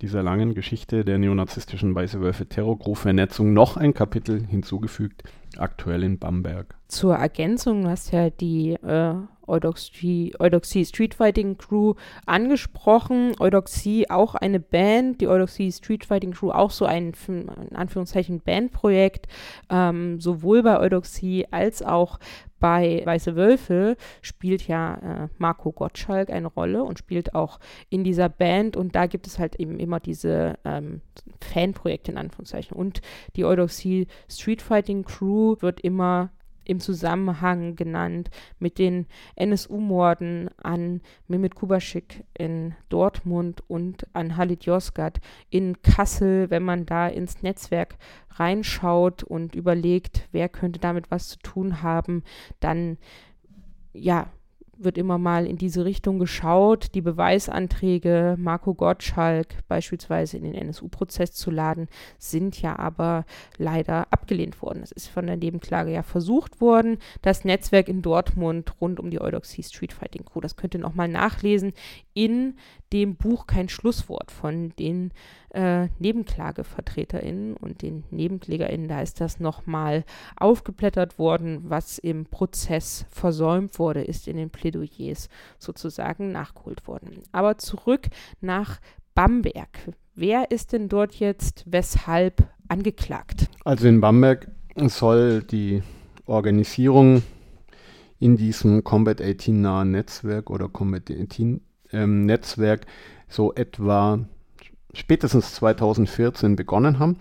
dieser 0.00 0.22
langen 0.22 0.54
Geschichte 0.54 1.04
der 1.04 1.18
neonazistischen 1.18 1.94
Weiße 1.94 2.22
Wölfe 2.22 2.46
Terrorgruppe-Vernetzung 2.46 3.52
noch 3.52 3.76
ein 3.76 3.92
Kapitel 3.92 4.46
hinzugefügt, 4.46 5.24
aktuell 5.60 6.02
in 6.02 6.18
Bamberg. 6.18 6.76
Zur 6.88 7.16
Ergänzung, 7.16 7.84
du 7.84 7.90
hast 7.90 8.12
ja 8.12 8.30
die 8.30 8.72
äh, 8.72 9.14
Eudoxie, 9.48 10.34
Eudoxie 10.38 10.84
Street 10.84 11.14
Fighting 11.14 11.58
Crew 11.58 11.94
angesprochen. 12.26 13.32
Eudoxie 13.40 14.08
auch 14.10 14.34
eine 14.34 14.60
Band, 14.60 15.20
die 15.20 15.28
Eudoxie 15.28 15.72
Street 15.72 16.04
Fighting 16.04 16.32
Crew 16.32 16.50
auch 16.50 16.70
so 16.70 16.84
ein, 16.84 17.12
in 17.26 17.74
Anführungszeichen, 17.74 18.40
Bandprojekt. 18.40 19.26
Ähm, 19.70 20.20
sowohl 20.20 20.62
bei 20.62 20.78
Eudoxie 20.78 21.46
als 21.50 21.82
auch 21.82 22.18
bei 22.60 23.02
Weiße 23.04 23.36
Wölfe 23.36 23.96
spielt 24.22 24.66
ja 24.66 24.94
äh, 25.24 25.28
Marco 25.38 25.72
Gottschalk 25.72 26.30
eine 26.30 26.48
Rolle 26.48 26.82
und 26.82 26.98
spielt 26.98 27.34
auch 27.34 27.60
in 27.88 28.04
dieser 28.04 28.28
Band 28.28 28.76
und 28.76 28.94
da 28.94 29.06
gibt 29.06 29.26
es 29.26 29.38
halt 29.38 29.56
eben 29.56 29.78
immer 29.78 30.00
diese 30.00 30.58
ähm, 30.64 31.00
Fanprojekte 31.40 32.12
in 32.12 32.18
Anführungszeichen. 32.18 32.76
Und 32.76 33.00
die 33.36 33.44
Eudoxie 33.44 34.06
Street 34.28 34.62
Fighting 34.62 35.04
Crew 35.04 35.56
wird 35.60 35.80
immer 35.80 36.30
im 36.68 36.78
Zusammenhang 36.78 37.74
genannt 37.74 38.30
mit 38.60 38.78
den 38.78 39.06
NSU-Morden 39.34 40.50
an 40.62 41.00
Mehmet 41.26 41.56
Kubaschik 41.56 42.24
in 42.34 42.74
Dortmund 42.88 43.64
und 43.66 44.06
an 44.12 44.36
Halit 44.36 44.64
Yozgat 44.66 45.18
in 45.50 45.80
Kassel, 45.82 46.50
wenn 46.50 46.62
man 46.62 46.86
da 46.86 47.08
ins 47.08 47.42
Netzwerk 47.42 47.96
reinschaut 48.30 49.24
und 49.24 49.54
überlegt, 49.54 50.28
wer 50.30 50.48
könnte 50.48 50.78
damit 50.78 51.10
was 51.10 51.28
zu 51.28 51.38
tun 51.38 51.82
haben, 51.82 52.22
dann 52.60 52.98
ja, 53.92 54.28
wird 54.78 54.98
immer 54.98 55.18
mal 55.18 55.46
in 55.46 55.56
diese 55.56 55.84
Richtung 55.84 56.18
geschaut, 56.18 56.94
die 56.94 57.00
Beweisanträge 57.00 58.36
Marco 58.38 58.74
Gottschalk 58.74 59.66
beispielsweise 59.68 60.36
in 60.36 60.44
den 60.44 60.54
NSU-Prozess 60.54 61.32
zu 61.32 61.50
laden, 61.50 61.88
sind 62.18 62.60
ja 62.60 62.78
aber 62.78 63.24
leider 63.56 64.06
abgelehnt 64.10 64.60
worden. 64.62 64.82
Es 64.82 64.92
ist 64.92 65.08
von 65.08 65.26
der 65.26 65.36
Nebenklage 65.36 65.92
ja 65.92 66.02
versucht 66.02 66.60
worden. 66.60 66.98
Das 67.22 67.44
Netzwerk 67.44 67.88
in 67.88 68.02
Dortmund 68.02 68.74
rund 68.80 69.00
um 69.00 69.10
die 69.10 69.20
Eudoxie 69.20 69.62
Street 69.62 69.92
Fighting 69.92 70.24
Crew, 70.24 70.40
das 70.40 70.56
könnt 70.56 70.74
ihr 70.74 70.80
nochmal 70.80 71.08
nachlesen 71.08 71.72
in 72.14 72.54
dem 72.92 73.16
Buch 73.16 73.46
Kein 73.46 73.68
Schlusswort 73.68 74.30
von 74.30 74.72
den 74.78 75.12
äh, 75.50 75.88
NebenklagevertreterInnen 75.98 77.56
und 77.56 77.82
den 77.82 78.04
NebenklägerInnen. 78.10 78.88
Da 78.88 79.02
ist 79.02 79.20
das 79.20 79.40
nochmal 79.40 80.04
aufgeblättert 80.36 81.18
worden, 81.18 81.64
was 81.64 81.98
im 81.98 82.26
Prozess 82.26 83.04
versäumt 83.10 83.78
wurde, 83.78 84.02
ist 84.02 84.28
in 84.28 84.36
den 84.36 84.50
Plädoyers 84.50 85.28
sozusagen 85.58 86.32
nachgeholt 86.32 86.86
worden. 86.86 87.22
Aber 87.32 87.58
zurück 87.58 88.08
nach 88.40 88.80
Bamberg. 89.14 89.68
Wer 90.14 90.50
ist 90.50 90.72
denn 90.72 90.88
dort 90.88 91.14
jetzt 91.14 91.64
weshalb 91.66 92.48
angeklagt? 92.68 93.48
Also 93.64 93.88
in 93.88 94.00
Bamberg 94.00 94.50
soll 94.76 95.42
die 95.42 95.82
Organisierung 96.26 97.22
in 98.20 98.36
diesem 98.36 98.84
Combat 98.84 99.20
18 99.20 99.60
nahen 99.60 99.92
Netzwerk 99.92 100.50
oder 100.50 100.68
Combat 100.68 101.10
18 101.10 101.60
ähm, 101.92 102.26
Netzwerk 102.26 102.86
so 103.28 103.54
etwa 103.54 104.20
spätestens 104.94 105.54
2014 105.54 106.56
begonnen 106.56 106.98
haben 106.98 107.16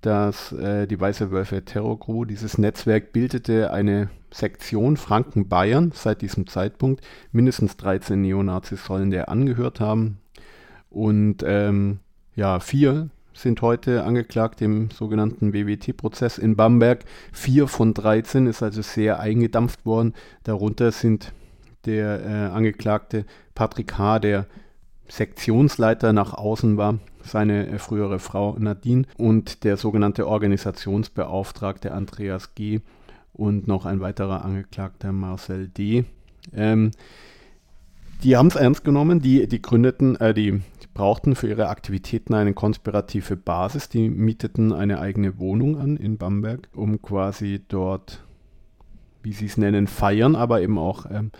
dass 0.00 0.52
äh, 0.52 0.86
die 0.86 0.98
Weiße 0.98 1.30
Wölfe 1.30 1.64
Terror 1.64 1.98
Crew, 1.98 2.24
dieses 2.24 2.58
Netzwerk 2.58 3.12
bildete 3.12 3.70
eine 3.72 4.08
Sektion 4.32 4.96
Franken-Bayern 4.96 5.92
seit 5.94 6.22
diesem 6.22 6.46
Zeitpunkt. 6.46 7.04
Mindestens 7.32 7.76
13 7.76 8.20
Neonazis 8.20 8.84
sollen 8.84 9.10
der 9.10 9.28
angehört 9.28 9.80
haben. 9.80 10.18
Und 10.88 11.42
ähm, 11.44 12.00
ja, 12.34 12.60
vier 12.60 13.10
sind 13.34 13.62
heute 13.62 14.04
angeklagt 14.04 14.62
im 14.62 14.90
sogenannten 14.90 15.52
WWT-Prozess 15.52 16.38
in 16.38 16.56
Bamberg. 16.56 17.04
Vier 17.32 17.68
von 17.68 17.94
13 17.94 18.46
ist 18.46 18.62
also 18.62 18.82
sehr 18.82 19.20
eingedampft 19.20 19.84
worden. 19.84 20.14
Darunter 20.44 20.92
sind 20.92 21.32
der 21.86 22.24
äh, 22.24 22.54
Angeklagte 22.54 23.24
Patrick 23.60 23.98
H., 23.98 24.20
der 24.20 24.46
Sektionsleiter 25.06 26.14
nach 26.14 26.32
außen 26.32 26.78
war, 26.78 26.98
seine 27.22 27.66
äh, 27.66 27.78
frühere 27.78 28.18
Frau 28.18 28.56
Nadine 28.58 29.04
und 29.18 29.64
der 29.64 29.76
sogenannte 29.76 30.26
Organisationsbeauftragte 30.26 31.92
Andreas 31.92 32.54
G. 32.54 32.80
und 33.34 33.68
noch 33.68 33.84
ein 33.84 34.00
weiterer 34.00 34.46
Angeklagter 34.46 35.12
Marcel 35.12 35.68
D. 35.68 36.06
Ähm, 36.54 36.92
die 38.22 38.38
haben 38.38 38.46
es 38.46 38.56
ernst 38.56 38.82
genommen, 38.82 39.20
die, 39.20 39.46
die 39.46 39.60
gründeten, 39.60 40.16
äh, 40.16 40.32
die, 40.32 40.62
brauchten 40.94 41.34
für 41.34 41.48
ihre 41.48 41.68
Aktivitäten 41.68 42.32
eine 42.32 42.54
konspirative 42.54 43.36
Basis. 43.36 43.90
Die 43.90 44.08
mieteten 44.08 44.72
eine 44.72 45.00
eigene 45.00 45.38
Wohnung 45.38 45.78
an 45.78 45.98
in 45.98 46.16
Bamberg, 46.16 46.70
um 46.74 47.02
quasi 47.02 47.60
dort, 47.68 48.24
wie 49.22 49.34
sie 49.34 49.44
es 49.44 49.58
nennen, 49.58 49.86
feiern, 49.86 50.34
aber 50.34 50.62
eben 50.62 50.78
auch 50.78 51.04
ähm, 51.10 51.30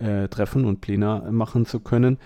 äh, 0.00 0.28
treffen 0.28 0.64
und 0.64 0.80
Pläne 0.80 1.28
machen 1.30 1.66
zu 1.66 1.80
können. 1.80 2.18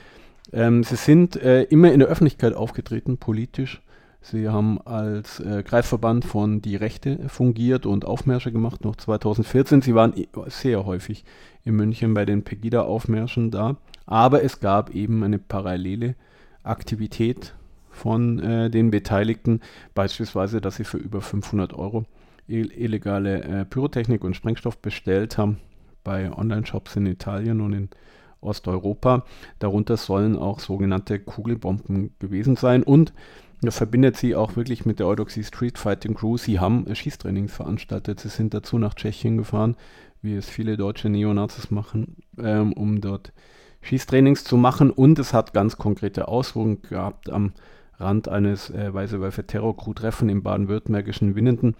Ähm, 0.52 0.84
sie 0.84 0.96
sind 0.96 1.36
äh, 1.36 1.62
immer 1.64 1.92
in 1.92 2.00
der 2.00 2.08
Öffentlichkeit 2.08 2.54
aufgetreten, 2.54 3.18
politisch. 3.18 3.82
Sie 4.20 4.48
haben 4.48 4.80
als 4.86 5.40
äh, 5.40 5.62
Greifverband 5.62 6.24
von 6.24 6.62
Die 6.62 6.76
Rechte 6.76 7.28
fungiert 7.28 7.84
und 7.84 8.06
Aufmärsche 8.06 8.52
gemacht, 8.52 8.84
noch 8.84 8.96
2014. 8.96 9.82
Sie 9.82 9.94
waren 9.94 10.14
sehr 10.46 10.86
häufig 10.86 11.24
in 11.64 11.76
München 11.76 12.14
bei 12.14 12.24
den 12.24 12.42
Pegida-Aufmärschen 12.42 13.50
da. 13.50 13.76
Aber 14.06 14.42
es 14.42 14.60
gab 14.60 14.94
eben 14.94 15.22
eine 15.22 15.38
parallele 15.38 16.14
Aktivität 16.62 17.54
von 17.90 18.38
äh, 18.38 18.70
den 18.70 18.90
Beteiligten, 18.90 19.60
beispielsweise, 19.94 20.60
dass 20.60 20.76
sie 20.76 20.84
für 20.84 20.98
über 20.98 21.20
500 21.20 21.74
Euro 21.74 22.04
illegale 22.46 23.42
äh, 23.42 23.64
Pyrotechnik 23.64 24.22
und 24.24 24.36
Sprengstoff 24.36 24.78
bestellt 24.78 25.38
haben 25.38 25.58
bei 26.04 26.30
Online-Shops 26.30 26.96
in 26.96 27.06
Italien 27.06 27.60
und 27.60 27.72
in 27.72 27.88
Osteuropa. 28.40 29.24
Darunter 29.58 29.96
sollen 29.96 30.36
auch 30.36 30.60
sogenannte 30.60 31.18
Kugelbomben 31.18 32.14
gewesen 32.18 32.56
sein 32.56 32.82
und 32.82 33.12
das 33.62 33.78
verbindet 33.78 34.16
sie 34.16 34.34
auch 34.34 34.56
wirklich 34.56 34.84
mit 34.84 34.98
der 34.98 35.06
Eudoxie 35.06 35.42
Street 35.42 35.78
Fighting 35.78 36.14
Crew. 36.14 36.36
Sie 36.36 36.60
haben 36.60 36.92
Schießtrainings 36.94 37.54
veranstaltet. 37.54 38.20
Sie 38.20 38.28
sind 38.28 38.52
dazu 38.52 38.78
nach 38.78 38.94
Tschechien 38.94 39.38
gefahren, 39.38 39.76
wie 40.20 40.34
es 40.34 40.48
viele 40.48 40.76
deutsche 40.76 41.08
Neonazis 41.08 41.70
machen, 41.70 42.16
ähm, 42.38 42.74
um 42.74 43.00
dort 43.00 43.32
Schießtrainings 43.80 44.44
zu 44.44 44.58
machen. 44.58 44.90
Und 44.90 45.18
es 45.18 45.32
hat 45.32 45.54
ganz 45.54 45.78
konkrete 45.78 46.28
Auswirkungen 46.28 46.82
gehabt 46.82 47.30
am 47.30 47.52
Rand 47.98 48.28
eines 48.28 48.70
äh, 48.70 48.92
Weiße 48.92 49.20
Wölfe 49.20 49.46
Terror 49.46 49.76
Crew 49.76 49.94
Treffen 49.94 50.28
im 50.28 50.42
baden-württembergischen 50.42 51.34
Winnenden 51.34 51.74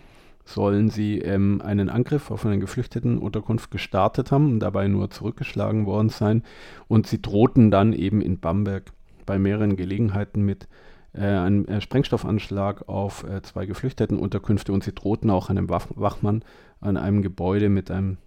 sollen 0.45 0.91
sie 0.91 1.19
ähm, 1.19 1.63
einen 1.65 1.89
Angriff 1.89 2.31
auf 2.31 2.45
eine 2.45 2.59
Geflüchtetenunterkunft 2.59 3.71
gestartet 3.71 4.31
haben 4.31 4.53
und 4.53 4.61
dabei 4.61 4.89
nur 4.89 5.11
zurückgeschlagen 5.11 5.87
worden 5.87 6.11
sein. 6.11 6.43
Und 6.87 7.07
sie 7.07 7.21
drohten 7.21 7.71
dann 7.71 7.93
eben 7.93 8.21
in 8.21 8.39
Bamberg 8.39 8.93
bei 9.25 9.39
mehreren 9.39 9.77
Gelegenheiten 9.77 10.43
mit 10.43 10.69
äh, 11.15 11.25
einem 11.25 11.67
äh, 11.67 11.81
Sprengstoffanschlag 11.81 12.89
auf 12.89 13.25
äh, 13.25 13.41
zwei 13.43 13.67
Geflüchtetenunterkünfte 13.67 14.73
und 14.73 14.85
sie 14.85 14.93
drohten 14.93 15.31
auch 15.31 15.49
einem 15.49 15.69
Wach 15.71 15.87
Wachmann 15.95 16.43
an 16.81 16.97
einem 16.97 17.23
Gebäude 17.23 17.69
mit 17.69 17.91
einem 17.91 18.19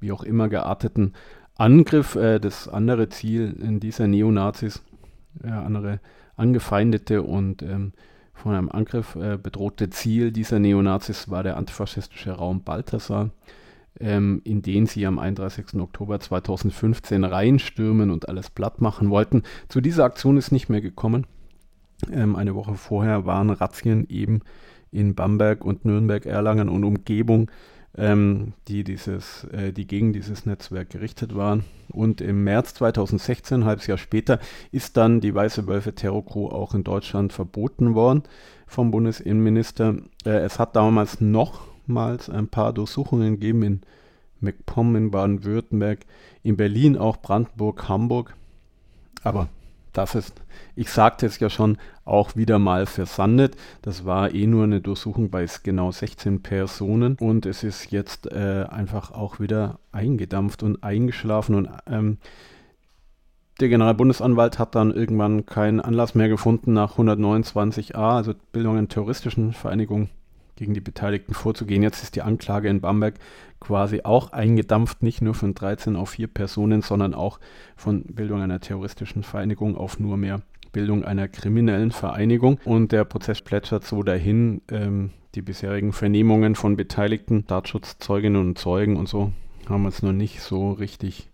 wie 0.00 0.12
auch 0.12 0.22
immer 0.22 0.48
gearteten 0.48 1.14
Angriff. 1.56 2.16
Äh, 2.16 2.38
das 2.38 2.68
andere 2.68 3.08
Ziel 3.08 3.56
in 3.62 3.80
dieser 3.80 4.06
Neonazis, 4.08 4.82
andere 5.42 6.00
angefeindete 6.36 7.22
und 7.22 7.62
ähm, 7.62 7.92
von 8.40 8.54
einem 8.54 8.70
Angriff 8.70 9.16
äh, 9.16 9.36
bedrohte 9.36 9.90
Ziel 9.90 10.32
dieser 10.32 10.58
Neonazis 10.58 11.28
war 11.28 11.42
der 11.42 11.56
antifaschistische 11.56 12.32
Raum 12.32 12.62
Balthasar, 12.62 13.30
ähm, 14.00 14.40
in 14.44 14.62
den 14.62 14.86
sie 14.86 15.06
am 15.06 15.18
31. 15.18 15.74
Oktober 15.74 16.18
2015 16.18 17.24
reinstürmen 17.24 18.10
und 18.10 18.28
alles 18.28 18.50
platt 18.50 18.80
machen 18.80 19.10
wollten. 19.10 19.42
Zu 19.68 19.80
dieser 19.80 20.04
Aktion 20.04 20.36
ist 20.36 20.52
nicht 20.52 20.68
mehr 20.68 20.80
gekommen. 20.80 21.26
Ähm, 22.10 22.34
eine 22.34 22.54
Woche 22.54 22.74
vorher 22.74 23.26
waren 23.26 23.50
Razzien 23.50 24.08
eben 24.08 24.40
in 24.90 25.14
Bamberg 25.14 25.64
und 25.64 25.84
Nürnberg, 25.84 26.24
Erlangen 26.26 26.68
und 26.68 26.84
Umgebung 26.84 27.50
ähm, 27.96 28.52
die, 28.68 28.84
dieses, 28.84 29.44
äh, 29.44 29.72
die 29.72 29.86
gegen 29.86 30.12
dieses 30.12 30.46
Netzwerk 30.46 30.90
gerichtet 30.90 31.34
waren. 31.34 31.64
Und 31.88 32.20
im 32.20 32.44
März 32.44 32.74
2016, 32.74 33.60
ein 33.60 33.64
halbes 33.64 33.86
Jahr 33.86 33.98
später, 33.98 34.38
ist 34.70 34.96
dann 34.96 35.20
die 35.20 35.34
Weiße 35.34 35.66
Wölfe 35.66 35.94
Terror 35.94 36.24
Crew 36.24 36.48
auch 36.48 36.74
in 36.74 36.84
Deutschland 36.84 37.32
verboten 37.32 37.94
worden 37.94 38.22
vom 38.66 38.90
Bundesinnenminister. 38.90 39.96
Äh, 40.24 40.30
es 40.30 40.58
hat 40.58 40.76
damals 40.76 41.20
nochmals 41.20 42.30
ein 42.30 42.48
paar 42.48 42.72
Durchsuchungen 42.72 43.34
gegeben 43.34 43.62
in 43.62 43.80
MacPom 44.40 44.96
in 44.96 45.10
Baden-Württemberg, 45.10 46.00
in 46.42 46.56
Berlin 46.56 46.96
auch 46.96 47.18
Brandenburg, 47.18 47.88
Hamburg. 47.88 48.34
Aber 49.22 49.48
das 49.92 50.14
ist, 50.14 50.40
ich 50.76 50.90
sagte 50.90 51.26
es 51.26 51.38
ja 51.40 51.50
schon, 51.50 51.78
auch 52.04 52.36
wieder 52.36 52.58
mal 52.58 52.86
versandet. 52.86 53.56
Das 53.82 54.04
war 54.04 54.34
eh 54.34 54.46
nur 54.46 54.64
eine 54.64 54.80
Durchsuchung 54.80 55.30
bei 55.30 55.46
genau 55.62 55.90
16 55.90 56.42
Personen 56.42 57.16
und 57.20 57.46
es 57.46 57.62
ist 57.62 57.90
jetzt 57.90 58.30
äh, 58.30 58.66
einfach 58.68 59.12
auch 59.12 59.40
wieder 59.40 59.78
eingedampft 59.92 60.62
und 60.62 60.82
eingeschlafen 60.82 61.54
und 61.54 61.68
ähm, 61.86 62.18
der 63.60 63.68
Generalbundesanwalt 63.68 64.58
hat 64.58 64.74
dann 64.74 64.90
irgendwann 64.90 65.44
keinen 65.44 65.80
Anlass 65.80 66.14
mehr 66.14 66.30
gefunden, 66.30 66.72
nach 66.72 66.96
129a, 66.96 68.16
also 68.16 68.32
Bildung 68.52 68.78
in 68.78 68.88
terroristischen 68.88 69.52
Vereinigungen, 69.52 70.08
gegen 70.60 70.74
die 70.74 70.80
Beteiligten 70.80 71.32
vorzugehen. 71.32 71.82
Jetzt 71.82 72.02
ist 72.02 72.16
die 72.16 72.22
Anklage 72.22 72.68
in 72.68 72.82
Bamberg 72.82 73.14
quasi 73.60 74.02
auch 74.04 74.32
eingedampft, 74.32 75.02
nicht 75.02 75.22
nur 75.22 75.32
von 75.32 75.54
13 75.54 75.96
auf 75.96 76.10
4 76.10 76.28
Personen, 76.28 76.82
sondern 76.82 77.14
auch 77.14 77.40
von 77.76 78.02
Bildung 78.04 78.42
einer 78.42 78.60
terroristischen 78.60 79.22
Vereinigung 79.22 79.74
auf 79.74 79.98
nur 79.98 80.18
mehr 80.18 80.42
Bildung 80.72 81.02
einer 81.02 81.28
kriminellen 81.28 81.92
Vereinigung. 81.92 82.60
Und 82.66 82.92
der 82.92 83.04
Prozess 83.04 83.40
plätschert 83.40 83.84
so 83.84 84.02
dahin. 84.02 84.60
Ähm, 84.70 85.10
die 85.34 85.42
bisherigen 85.42 85.92
Vernehmungen 85.92 86.56
von 86.56 86.76
Beteiligten, 86.76 87.46
Datenschutzzeuginnen 87.46 88.38
und 88.38 88.58
Zeugen 88.58 88.96
und 88.96 89.08
so, 89.08 89.32
haben 89.66 89.84
jetzt 89.84 90.02
noch 90.02 90.12
nicht 90.12 90.42
so 90.42 90.72
richtig 90.72 91.30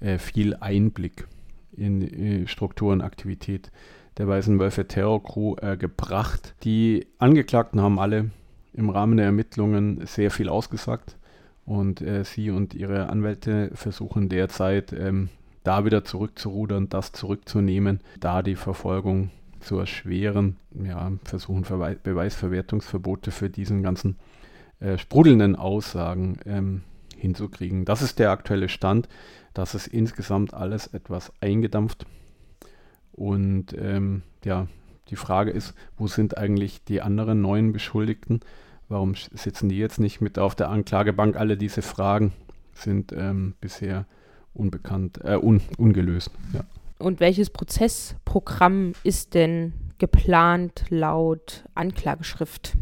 äh, 0.00 0.18
viel 0.18 0.56
Einblick 0.56 1.28
in 1.76 2.02
äh, 2.02 2.48
Struktur 2.48 2.92
und 2.92 3.00
Aktivität 3.00 3.70
der 4.18 4.26
Weißen 4.26 4.58
Wölfe 4.58 4.88
Terror 4.88 5.22
Crew 5.22 5.54
äh, 5.60 5.76
gebracht. 5.76 6.54
Die 6.64 7.06
Angeklagten 7.18 7.80
haben 7.80 8.00
alle 8.00 8.30
im 8.76 8.90
Rahmen 8.90 9.16
der 9.16 9.26
Ermittlungen 9.26 10.06
sehr 10.06 10.30
viel 10.30 10.48
ausgesagt 10.48 11.16
und 11.64 12.00
äh, 12.00 12.24
sie 12.24 12.50
und 12.50 12.74
ihre 12.74 13.08
Anwälte 13.08 13.70
versuchen 13.74 14.28
derzeit 14.28 14.92
ähm, 14.92 15.30
da 15.64 15.84
wieder 15.84 16.04
zurückzurudern, 16.04 16.88
das 16.88 17.12
zurückzunehmen, 17.12 18.00
da 18.20 18.42
die 18.42 18.54
Verfolgung 18.54 19.30
zu 19.60 19.78
erschweren, 19.78 20.56
ja, 20.84 21.10
versuchen 21.24 21.64
Verwe 21.64 21.96
Beweisverwertungsverbote 22.00 23.32
für 23.32 23.50
diesen 23.50 23.82
ganzen 23.82 24.16
äh, 24.78 24.96
sprudelnden 24.96 25.56
Aussagen 25.56 26.38
ähm, 26.46 26.82
hinzukriegen. 27.16 27.84
Das 27.84 28.02
ist 28.02 28.18
der 28.18 28.30
aktuelle 28.30 28.68
Stand. 28.68 29.08
Das 29.54 29.74
ist 29.74 29.86
insgesamt 29.86 30.54
alles 30.54 30.86
etwas 30.88 31.32
eingedampft. 31.40 32.06
Und 33.12 33.74
ähm, 33.78 34.22
ja, 34.44 34.68
die 35.08 35.16
Frage 35.16 35.50
ist, 35.50 35.74
wo 35.96 36.06
sind 36.06 36.36
eigentlich 36.36 36.84
die 36.84 37.02
anderen 37.02 37.40
neuen 37.40 37.72
Beschuldigten? 37.72 38.40
Warum 38.88 39.14
sitzen 39.14 39.68
die 39.68 39.78
jetzt 39.78 39.98
nicht 39.98 40.20
mit 40.20 40.38
auf 40.38 40.54
der 40.54 40.68
Anklagebank? 40.70 41.36
Alle 41.36 41.56
diese 41.56 41.82
Fragen 41.82 42.32
sind 42.72 43.12
ähm, 43.12 43.54
bisher 43.60 44.06
unbekannt, 44.54 45.20
äh, 45.24 45.36
un, 45.36 45.60
ungelöst. 45.76 46.30
Ja. 46.52 46.60
Und 46.98 47.20
welches 47.20 47.50
Prozessprogramm 47.50 48.92
ist 49.02 49.34
denn 49.34 49.74
geplant 49.98 50.84
laut 50.88 51.64
Anklageschrift? 51.74 52.74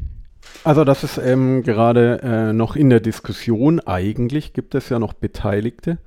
Also 0.62 0.84
das 0.84 1.04
ist 1.04 1.18
ähm, 1.18 1.62
gerade 1.62 2.20
äh, 2.22 2.52
noch 2.52 2.76
in 2.76 2.90
der 2.90 3.00
Diskussion. 3.00 3.80
Eigentlich 3.80 4.52
gibt 4.52 4.74
es 4.74 4.88
ja 4.88 4.98
noch 4.98 5.14
Beteiligte, 5.14 5.98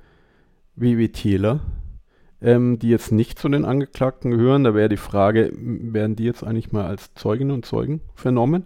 WWTler, 0.76 1.60
ähm, 2.40 2.78
die 2.78 2.88
jetzt 2.88 3.12
nicht 3.12 3.38
zu 3.38 3.48
den 3.48 3.64
Angeklagten 3.64 4.30
gehören. 4.30 4.64
Da 4.64 4.74
wäre 4.74 4.88
die 4.88 4.96
Frage, 4.96 5.52
werden 5.54 6.16
die 6.16 6.24
jetzt 6.24 6.44
eigentlich 6.44 6.72
mal 6.72 6.86
als 6.86 7.14
Zeuginnen 7.14 7.52
und 7.52 7.66
Zeugen 7.66 8.00
vernommen? 8.14 8.64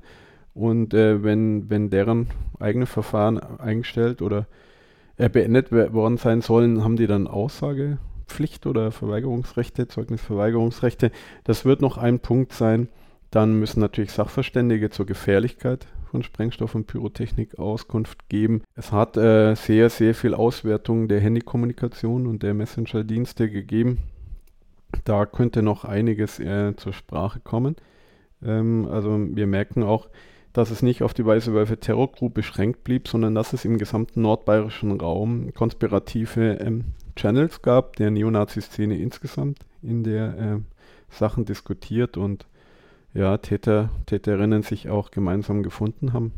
Und 0.54 0.92
äh, 0.92 1.22
wenn, 1.22 1.70
wenn 1.70 1.90
deren 1.90 2.28
eigene 2.60 2.86
Verfahren 2.86 3.38
eingestellt 3.38 4.20
oder 4.20 4.46
äh, 5.16 5.28
beendet 5.28 5.72
worden 5.72 6.18
sein 6.18 6.42
sollen, 6.42 6.84
haben 6.84 6.96
die 6.96 7.06
dann 7.06 7.26
Aussagepflicht 7.26 8.66
oder 8.66 8.92
Verweigerungsrechte, 8.92 9.88
Zeugnisverweigerungsrechte. 9.88 11.10
Das 11.44 11.64
wird 11.64 11.80
noch 11.80 11.96
ein 11.96 12.20
Punkt 12.20 12.52
sein. 12.52 12.88
Dann 13.30 13.58
müssen 13.58 13.80
natürlich 13.80 14.12
Sachverständige 14.12 14.90
zur 14.90 15.06
Gefährlichkeit 15.06 15.86
von 16.12 16.22
Sprengstoff 16.22 16.74
und 16.74 16.86
Pyrotechnik 16.86 17.58
Auskunft 17.58 18.28
geben. 18.28 18.62
Es 18.76 18.92
hat 18.92 19.16
äh, 19.16 19.54
sehr, 19.54 19.88
sehr 19.90 20.14
viel 20.14 20.34
Auswertung 20.34 21.08
der 21.08 21.20
Handykommunikation 21.20 22.26
und 22.26 22.42
der 22.42 22.52
Messenger-Dienste 22.52 23.50
gegeben. 23.50 23.98
Da 25.04 25.24
könnte 25.24 25.62
noch 25.62 25.84
einiges 25.86 26.38
äh, 26.38 26.76
zur 26.76 26.92
Sprache 26.92 27.40
kommen. 27.40 27.76
Ähm, 28.44 28.86
also 28.90 29.18
wir 29.30 29.46
merken 29.46 29.82
auch, 29.82 30.08
dass 30.52 30.70
es 30.70 30.82
nicht 30.82 31.02
auf 31.02 31.14
die 31.14 31.24
Weiße 31.24 31.54
Wölfe 31.54 31.78
Terrorgroup 31.78 32.34
beschränkt 32.34 32.84
blieb, 32.84 33.08
sondern 33.08 33.34
dass 33.34 33.54
es 33.54 33.64
im 33.64 33.78
gesamten 33.78 34.20
nordbayerischen 34.20 35.00
Raum 35.00 35.54
konspirative 35.54 36.58
ähm, 36.60 36.84
Channels 37.16 37.62
gab, 37.62 37.96
der 37.96 38.10
Neonazi-Szene 38.10 38.98
insgesamt, 38.98 39.60
in 39.82 40.04
der 40.04 40.38
äh, 40.38 40.58
Sachen 41.08 41.46
diskutiert 41.46 42.18
und 42.18 42.46
ja, 43.14 43.36
Täter, 43.38 43.90
Täterinnen 44.06 44.62
sich 44.62 44.88
auch 44.88 45.10
gemeinsam 45.10 45.62
gefunden 45.62 46.12
haben. 46.12 46.32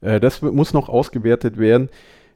Äh, 0.00 0.20
das 0.20 0.42
muss 0.42 0.72
noch 0.72 0.88
ausgewertet 0.88 1.58
werden. 1.58 1.88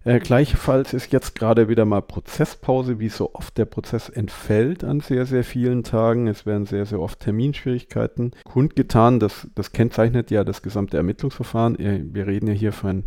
Äh, 0.04 0.18
gleichfalls 0.18 0.94
ist 0.94 1.12
jetzt 1.12 1.36
gerade 1.36 1.68
wieder 1.68 1.84
mal 1.84 2.02
Prozesspause, 2.02 2.98
wie 2.98 3.08
so 3.08 3.34
oft 3.34 3.56
der 3.56 3.66
Prozess 3.66 4.08
entfällt 4.08 4.82
an 4.82 5.00
sehr, 5.00 5.26
sehr 5.26 5.44
vielen 5.44 5.84
Tagen. 5.84 6.26
Es 6.26 6.44
werden 6.44 6.66
sehr, 6.66 6.86
sehr 6.86 7.00
oft 7.00 7.20
Terminschwierigkeiten 7.20 8.32
kundgetan. 8.44 9.20
Das, 9.20 9.46
das 9.54 9.70
kennzeichnet 9.70 10.30
ja 10.32 10.42
das 10.42 10.62
gesamte 10.62 10.96
Ermittlungsverfahren. 10.96 11.78
Äh, 11.78 12.00
wir 12.04 12.26
reden 12.26 12.48
ja 12.48 12.54
hier 12.54 12.72
von 12.72 13.04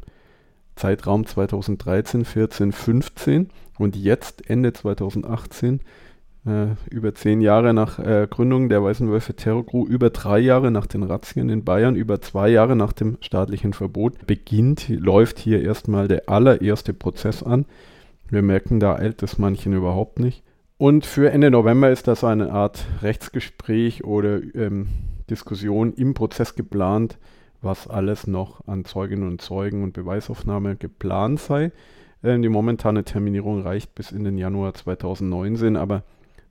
Zeitraum 0.77 1.25
2013, 1.25 2.23
14, 2.23 2.71
15 2.71 3.49
und 3.77 3.95
jetzt 3.95 4.49
Ende 4.49 4.71
2018 4.71 5.81
äh, 6.45 6.75
über 6.89 7.15
zehn 7.15 7.41
Jahre 7.41 7.73
nach 7.73 7.99
äh, 7.99 8.27
Gründung 8.29 8.69
der 8.69 8.83
Weißen 8.83 9.09
Wölfe 9.09 9.35
Terrorgru, 9.35 9.85
über 9.87 10.09
drei 10.09 10.39
Jahre 10.39 10.71
nach 10.71 10.85
den 10.85 11.03
Razzien 11.03 11.49
in 11.49 11.63
Bayern, 11.63 11.95
über 11.95 12.21
zwei 12.21 12.49
Jahre 12.49 12.75
nach 12.75 12.93
dem 12.93 13.17
staatlichen 13.21 13.73
Verbot, 13.73 14.27
beginnt, 14.27 14.87
läuft 14.89 15.39
hier 15.39 15.61
erstmal 15.61 16.07
der 16.07 16.29
allererste 16.29 16.93
Prozess 16.93 17.43
an. 17.43 17.65
Wir 18.29 18.41
merken, 18.41 18.79
da 18.79 18.95
eilt 18.95 19.23
es 19.23 19.37
manchen 19.37 19.73
überhaupt 19.73 20.19
nicht. 20.19 20.43
Und 20.77 21.05
für 21.05 21.31
Ende 21.31 21.51
November 21.51 21.89
ist 21.89 22.07
das 22.07 22.23
eine 22.23 22.51
Art 22.51 22.85
Rechtsgespräch 23.01 24.03
oder 24.03 24.41
ähm, 24.55 24.87
Diskussion 25.29 25.93
im 25.93 26.13
Prozess 26.13 26.55
geplant, 26.55 27.17
was 27.61 27.87
alles 27.87 28.27
noch 28.27 28.67
an 28.67 28.83
Zeuginnen 28.83 29.27
und 29.27 29.41
Zeugen 29.41 29.83
und 29.83 29.93
Beweisaufnahme 29.93 30.75
geplant 30.75 31.39
sei. 31.39 31.71
Äh, 32.21 32.39
die 32.39 32.49
momentane 32.49 33.03
Terminierung 33.03 33.61
reicht 33.61 33.95
bis 33.95 34.11
in 34.11 34.23
den 34.23 34.37
Januar 34.37 34.73
2019, 34.73 35.77
aber 35.77 36.03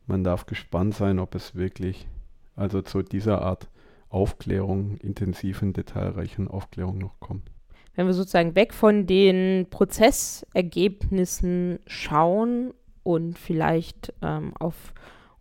man 0.07 0.25
darf 0.25 0.47
gespannt 0.47 0.95
sein, 0.95 1.19
ob 1.19 1.35
es 1.35 1.55
wirklich 1.55 2.09
also 2.57 2.83
zu 2.83 3.03
dieser 3.03 3.43
Art 3.43 3.69
Aufklärung, 4.09 4.97
intensiven, 4.99 5.73
detailreichen 5.73 6.49
Aufklärung 6.49 6.99
noch 6.99 7.19
kommt. 7.19 7.51
Wenn 7.97 8.07
wir 8.07 8.15
sozusagen 8.15 8.55
weg 8.55 8.73
von 8.73 9.07
den 9.07 9.67
Prozessergebnissen 9.71 11.81
schauen 11.87 12.73
und 13.03 13.37
vielleicht 13.39 14.15
ähm, 14.23 14.53
auf 14.59 14.95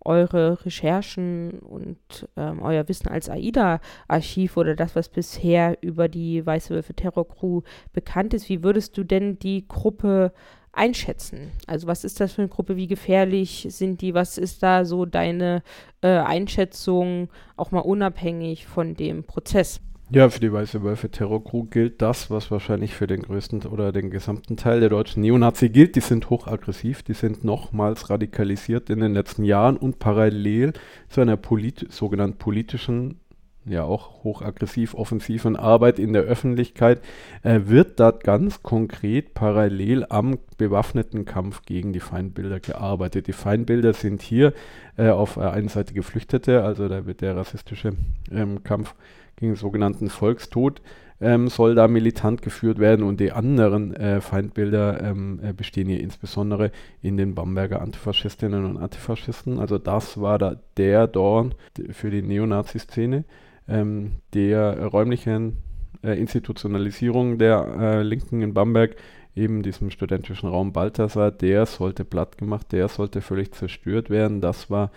eure 0.05 0.63
Recherchen 0.65 1.59
und 1.59 2.27
ähm, 2.35 2.61
euer 2.61 2.87
Wissen 2.89 3.07
als 3.07 3.29
AIDA-Archiv 3.29 4.57
oder 4.57 4.75
das, 4.75 4.95
was 4.95 5.09
bisher 5.09 5.77
über 5.81 6.09
die 6.09 6.45
Weiße 6.45 6.73
Wölfe 6.73 6.93
Terror 6.93 7.27
Crew 7.27 7.61
bekannt 7.93 8.33
ist, 8.33 8.49
wie 8.49 8.63
würdest 8.63 8.97
du 8.97 9.03
denn 9.03 9.39
die 9.39 9.67
Gruppe 9.67 10.33
einschätzen? 10.73 11.51
Also 11.67 11.87
was 11.87 12.03
ist 12.03 12.19
das 12.19 12.33
für 12.33 12.41
eine 12.41 12.49
Gruppe? 12.49 12.75
Wie 12.75 12.87
gefährlich 12.87 13.67
sind 13.69 14.01
die? 14.01 14.13
Was 14.13 14.37
ist 14.37 14.63
da 14.63 14.83
so 14.83 15.05
deine 15.05 15.63
äh, 16.01 16.07
Einschätzung, 16.07 17.29
auch 17.55 17.71
mal 17.71 17.79
unabhängig 17.79 18.65
von 18.67 18.95
dem 18.95 19.23
Prozess? 19.23 19.79
Ja, 20.09 20.29
für 20.29 20.39
die 20.39 20.53
Weiße 20.53 20.83
Wölfe 20.83 21.09
Terrorcrew 21.09 21.63
gilt 21.63 22.01
das, 22.01 22.29
was 22.29 22.51
wahrscheinlich 22.51 22.93
für 22.93 23.07
den 23.07 23.23
größten 23.23 23.63
oder 23.63 23.91
den 23.91 24.11
gesamten 24.11 24.57
Teil 24.57 24.79
der 24.79 24.89
deutschen 24.89 25.21
Neonazi 25.21 25.69
gilt. 25.69 25.95
Die 25.95 26.01
sind 26.01 26.29
hochaggressiv, 26.29 27.01
die 27.01 27.13
sind 27.13 27.43
nochmals 27.43 28.11
radikalisiert 28.11 28.91
in 28.91 28.99
den 28.99 29.13
letzten 29.13 29.43
Jahren 29.43 29.75
und 29.75 29.97
parallel 29.97 30.73
zu 31.09 31.21
einer 31.21 31.37
polit 31.37 31.91
sogenannten 31.91 32.37
politischen 32.37 33.21
ja 33.65 33.83
auch 33.83 34.23
hochaggressiv 34.23 34.93
offensiven 34.93 35.55
Arbeit 35.55 35.99
in 35.99 36.13
der 36.13 36.23
Öffentlichkeit, 36.23 37.01
äh, 37.43 37.61
wird 37.65 37.99
dort 37.99 38.23
ganz 38.23 38.63
konkret 38.63 39.33
parallel 39.33 40.05
am 40.09 40.37
bewaffneten 40.57 41.25
Kampf 41.25 41.63
gegen 41.65 41.93
die 41.93 41.99
Feindbilder 41.99 42.59
gearbeitet. 42.59 43.27
Die 43.27 43.33
Feindbilder 43.33 43.93
sind 43.93 44.21
hier 44.21 44.53
äh, 44.97 45.09
auf 45.09 45.35
der 45.35 45.53
einen 45.53 45.69
Seite 45.69 45.93
Geflüchtete, 45.93 46.63
also 46.63 46.87
da 46.87 47.05
wird 47.05 47.21
der 47.21 47.35
rassistische 47.35 47.93
ähm, 48.31 48.63
Kampf 48.63 48.95
gegen 49.35 49.53
den 49.53 49.57
sogenannten 49.57 50.09
Volkstod 50.09 50.81
ähm, 51.23 51.47
soll 51.47 51.73
da 51.73 51.87
militant 51.87 52.41
geführt 52.41 52.79
werden 52.79 53.05
und 53.05 53.19
die 53.19 53.31
anderen 53.31 53.95
äh, 53.95 54.19
Feindbilder 54.19 55.01
ähm, 55.01 55.39
äh, 55.41 55.53
bestehen 55.53 55.87
hier 55.87 56.01
insbesondere 56.01 56.71
in 57.01 57.17
den 57.17 57.33
Bamberger 57.33 57.81
Antifaschistinnen 57.81 58.65
und 58.65 58.77
Antifaschisten. 58.77 59.57
Also 59.59 59.77
das 59.77 60.19
war 60.19 60.37
da 60.37 60.57
der 60.77 61.07
Dorn 61.07 61.55
für 61.91 62.09
die 62.11 62.21
Neonazi-Szene 62.21 63.23
ähm, 63.67 64.13
der 64.33 64.85
räumlichen 64.87 65.57
äh, 66.03 66.19
Institutionalisierung 66.19 67.37
der 67.37 67.65
äh, 67.79 68.03
Linken 68.03 68.41
in 68.41 68.53
Bamberg, 68.53 68.95
eben 69.35 69.63
diesem 69.63 69.89
studentischen 69.89 70.49
Raum 70.49 70.73
Balthasar, 70.73 71.31
der 71.31 71.65
sollte 71.65 72.05
platt 72.05 72.37
gemacht, 72.37 72.71
der 72.71 72.87
sollte 72.87 73.21
völlig 73.21 73.53
zerstört 73.53 74.09
werden. 74.09 74.41
Das 74.41 74.69
war 74.69 74.91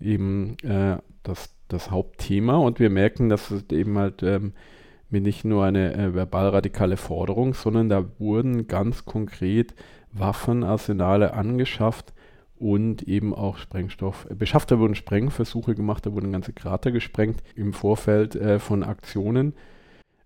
eben 0.00 0.56
äh, 0.62 0.98
das, 1.22 1.54
das 1.68 1.90
Hauptthema 1.90 2.56
und 2.56 2.80
wir 2.80 2.90
merken, 2.90 3.28
dass 3.28 3.50
es 3.50 3.64
eben 3.70 3.98
halt 3.98 4.22
ähm, 4.22 4.52
nicht 5.10 5.44
nur 5.44 5.64
eine 5.64 5.94
äh, 5.94 6.14
verbalradikale 6.14 6.96
Forderung, 6.96 7.54
sondern 7.54 7.88
da 7.88 8.04
wurden 8.18 8.66
ganz 8.66 9.04
konkret 9.04 9.74
Waffenarsenale 10.12 11.34
angeschafft, 11.34 12.12
und 12.60 13.02
eben 13.02 13.34
auch 13.34 13.58
Sprengstoff 13.58 14.26
äh, 14.30 14.34
beschafft. 14.34 14.70
Da 14.70 14.78
wurden 14.78 14.94
Sprengversuche 14.94 15.74
gemacht, 15.74 16.06
da 16.06 16.12
wurden 16.12 16.32
ganze 16.32 16.52
Krater 16.52 16.92
gesprengt 16.92 17.42
im 17.54 17.72
Vorfeld 17.72 18.36
äh, 18.36 18.58
von 18.58 18.82
Aktionen. 18.82 19.54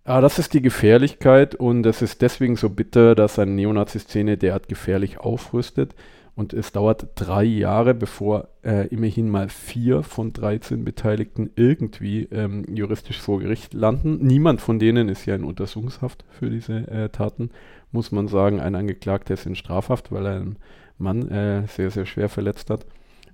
Aber 0.05 0.21
das 0.21 0.37
ist 0.37 0.53
die 0.53 0.61
Gefährlichkeit 0.61 1.55
und 1.55 1.85
es 1.85 2.01
ist 2.01 2.21
deswegen 2.21 2.57
so 2.57 2.69
bitter, 2.69 3.15
dass 3.15 3.39
eine 3.39 3.51
Neonazi-Szene 3.51 4.37
derart 4.37 4.67
gefährlich 4.67 5.19
aufrüstet. 5.19 5.95
Und 6.35 6.51
es 6.51 6.71
dauert 6.71 7.09
drei 7.13 7.43
Jahre, 7.43 7.93
bevor 7.93 8.47
äh, 8.63 8.87
immerhin 8.87 9.29
mal 9.29 9.49
vier 9.49 10.01
von 10.01 10.33
13 10.33 10.83
Beteiligten 10.83 11.51
irgendwie 11.55 12.23
ähm, 12.31 12.65
juristisch 12.67 13.21
vor 13.21 13.39
Gericht 13.39 13.75
landen. 13.75 14.17
Niemand 14.25 14.59
von 14.59 14.79
denen 14.79 15.09
ist 15.09 15.27
ja 15.27 15.35
in 15.35 15.43
Untersuchungshaft 15.43 16.25
für 16.31 16.49
diese 16.49 16.87
äh, 16.87 17.09
Taten, 17.09 17.51
muss 17.91 18.11
man 18.11 18.27
sagen. 18.27 18.59
Ein 18.59 18.73
Angeklagter 18.73 19.35
ist 19.35 19.45
in 19.45 19.55
Strafhaft, 19.55 20.11
weil 20.11 20.25
er 20.25 20.39
ein 20.39 20.57
Mann 21.03 21.29
äh, 21.29 21.67
sehr, 21.67 21.91
sehr 21.91 22.05
schwer 22.05 22.29
verletzt 22.29 22.69
hat. 22.69 22.85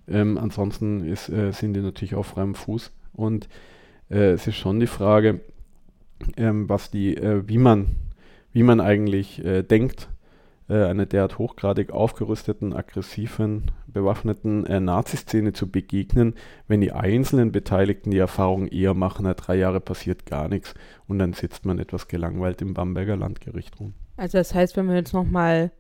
Ähm, 0.08 0.38
ansonsten 0.38 1.06
ist, 1.06 1.30
äh, 1.30 1.52
sind 1.52 1.74
die 1.74 1.82
natürlich 1.82 2.16
auf 2.16 2.28
freiem 2.28 2.56
Fuß. 2.56 2.92
Und 3.14 3.48
äh, 4.10 4.32
es 4.32 4.48
ist 4.48 4.56
schon 4.56 4.80
die 4.80 4.88
Frage, 4.88 5.42
ähm, 6.38 6.68
was 6.68 6.92
die, 6.92 7.16
äh, 7.16 7.48
wie 7.48 7.58
man, 7.58 7.96
wie 8.52 8.64
man 8.64 8.82
eigentlich 8.82 9.44
äh, 9.46 9.64
denkt, 9.64 10.10
äh, 10.70 10.86
eine 10.86 11.08
derart 11.08 11.38
hochgradig 11.38 11.92
aufgerüsteten, 11.92 12.74
aggressiven, 12.74 13.72
bewaffneten 13.88 14.66
äh, 14.66 14.80
Nazi-Szene 14.80 15.54
zu 15.54 15.70
begegnen, 15.70 16.36
wenn 16.68 16.82
die 16.82 16.92
einzelnen 16.92 17.52
Beteiligten 17.52 18.12
die 18.12 18.20
Erfahrung 18.20 18.68
eher 18.68 18.94
machen, 18.94 19.24
na, 19.24 19.34
drei 19.34 19.56
Jahre 19.56 19.80
passiert 19.80 20.26
gar 20.26 20.48
nichts 20.48 20.74
und 21.08 21.20
dann 21.20 21.34
sitzt 21.34 21.66
man 21.66 21.80
etwas 21.80 22.08
gelangweilt 22.08 22.62
im 22.62 22.74
Bamberger 22.74 23.16
Landgericht 23.16 23.80
rum. 23.80 23.94
Also 24.18 24.38
das 24.38 24.54
heißt, 24.54 24.78
wenn 24.78 24.88
wir 24.88 24.96
jetzt 24.96 25.14
nochmal 25.14 25.72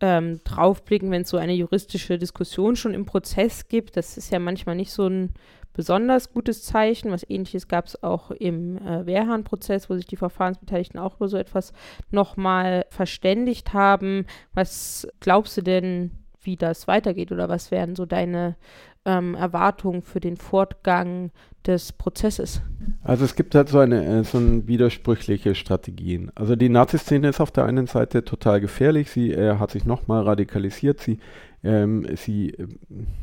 ähm, 0.00 0.40
draufblicken, 0.44 1.10
wenn 1.10 1.22
es 1.22 1.30
so 1.30 1.36
eine 1.36 1.54
juristische 1.54 2.18
Diskussion 2.18 2.76
schon 2.76 2.94
im 2.94 3.06
Prozess 3.06 3.68
gibt. 3.68 3.96
Das 3.96 4.16
ist 4.16 4.30
ja 4.30 4.38
manchmal 4.38 4.76
nicht 4.76 4.92
so 4.92 5.06
ein 5.06 5.34
besonders 5.72 6.32
gutes 6.32 6.64
Zeichen. 6.64 7.12
Was 7.12 7.28
ähnliches 7.28 7.68
gab 7.68 7.86
es 7.86 8.02
auch 8.02 8.30
im 8.32 8.78
äh, 8.78 9.06
Wehrhahn-Prozess, 9.06 9.88
wo 9.88 9.94
sich 9.94 10.06
die 10.06 10.16
Verfahrensbeteiligten 10.16 10.98
auch 10.98 11.16
über 11.16 11.28
so 11.28 11.36
etwas 11.36 11.72
nochmal 12.10 12.84
verständigt 12.90 13.72
haben. 13.74 14.26
Was 14.54 15.06
glaubst 15.20 15.56
du 15.56 15.62
denn, 15.62 16.10
wie 16.42 16.56
das 16.56 16.88
weitergeht 16.88 17.32
oder 17.32 17.48
was 17.48 17.70
wären 17.70 17.96
so 17.96 18.06
deine 18.06 18.56
ähm, 19.04 19.34
Erwartungen 19.34 20.02
für 20.02 20.20
den 20.20 20.36
Fortgang 20.36 21.30
des 21.66 21.92
Prozesses? 21.92 22.60
Also 23.02 23.24
es 23.24 23.34
gibt 23.36 23.54
halt 23.54 23.68
so 23.68 23.78
eine 23.78 24.04
äh, 24.04 24.24
so 24.24 24.38
ein 24.38 24.66
widersprüchliche 24.68 25.54
Strategien. 25.54 26.30
Also 26.34 26.56
die 26.56 26.68
Nazi-Szene 26.68 27.28
ist 27.28 27.40
auf 27.40 27.50
der 27.50 27.64
einen 27.64 27.86
Seite 27.86 28.24
total 28.24 28.60
gefährlich, 28.60 29.10
sie 29.10 29.32
äh, 29.32 29.56
hat 29.56 29.70
sich 29.70 29.84
nochmal 29.84 30.24
radikalisiert, 30.24 31.00
sie 31.00 31.18
ähm, 31.64 32.06
sie 32.16 32.50
äh, 32.50 32.68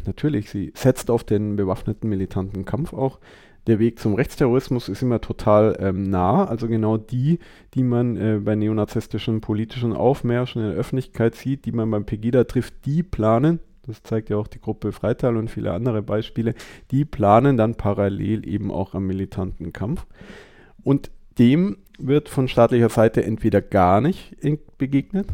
natürlich, 0.06 0.50
sie 0.50 0.74
setzt 0.76 1.10
auf 1.10 1.24
den 1.24 1.56
bewaffneten 1.56 2.10
militanten 2.10 2.66
Kampf 2.66 2.94
auch. 2.94 3.20
Der 3.68 3.80
Weg 3.80 4.00
zum 4.00 4.14
Rechtsterrorismus 4.14 4.90
ist 4.90 5.02
immer 5.02 5.22
total 5.22 5.76
ähm, 5.80 6.04
nah, 6.04 6.46
also 6.46 6.68
genau 6.68 6.98
die, 6.98 7.40
die 7.74 7.84
man 7.84 8.16
äh, 8.18 8.40
bei 8.44 8.56
neonazistischen 8.56 9.42
politischen 9.42 9.94
Aufmärschen 9.94 10.62
in 10.62 10.70
der 10.70 10.78
Öffentlichkeit 10.78 11.36
sieht, 11.36 11.66
die 11.66 11.72
man 11.72 11.90
beim 11.90 12.06
Pegida 12.06 12.44
trifft, 12.44 12.86
die 12.86 13.02
planen 13.02 13.60
das 13.88 14.02
zeigt 14.02 14.30
ja 14.30 14.38
auch 14.38 14.48
die 14.48 14.60
Gruppe 14.60 14.92
Freital 14.92 15.38
und 15.38 15.50
viele 15.50 15.72
andere 15.72 16.02
Beispiele, 16.02 16.56
die 16.92 17.06
planen 17.06 17.58
dann 17.58 17.76
parallel 17.76 18.48
eben 18.48 18.72
auch 18.72 18.96
am 18.96 19.06
militanten 19.06 19.74
Kampf. 19.74 20.06
Und 20.84 21.12
dem 21.38 21.78
wird 22.00 22.30
von 22.30 22.48
staatlicher 22.48 22.90
Seite 22.90 23.24
entweder 23.24 23.62
gar 23.62 24.02
nicht 24.02 24.36
begegnet, 24.78 25.28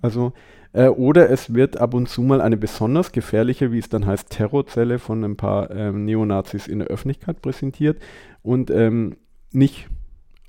also 0.00 0.32
äh, 0.72 0.88
oder 0.88 1.30
es 1.30 1.54
wird 1.54 1.78
ab 1.78 1.94
und 1.94 2.08
zu 2.08 2.22
mal 2.22 2.40
eine 2.40 2.56
besonders 2.56 3.12
gefährliche, 3.12 3.72
wie 3.72 3.78
es 3.78 3.88
dann 3.88 4.06
heißt, 4.06 4.30
Terrorzelle 4.30 4.98
von 4.98 5.24
ein 5.24 5.36
paar 5.36 5.70
ähm, 5.70 6.04
Neonazis 6.04 6.68
in 6.68 6.80
der 6.80 6.88
Öffentlichkeit 6.88 7.42
präsentiert 7.42 8.00
und 8.42 8.70
ähm, 8.70 9.16
nicht 9.52 9.88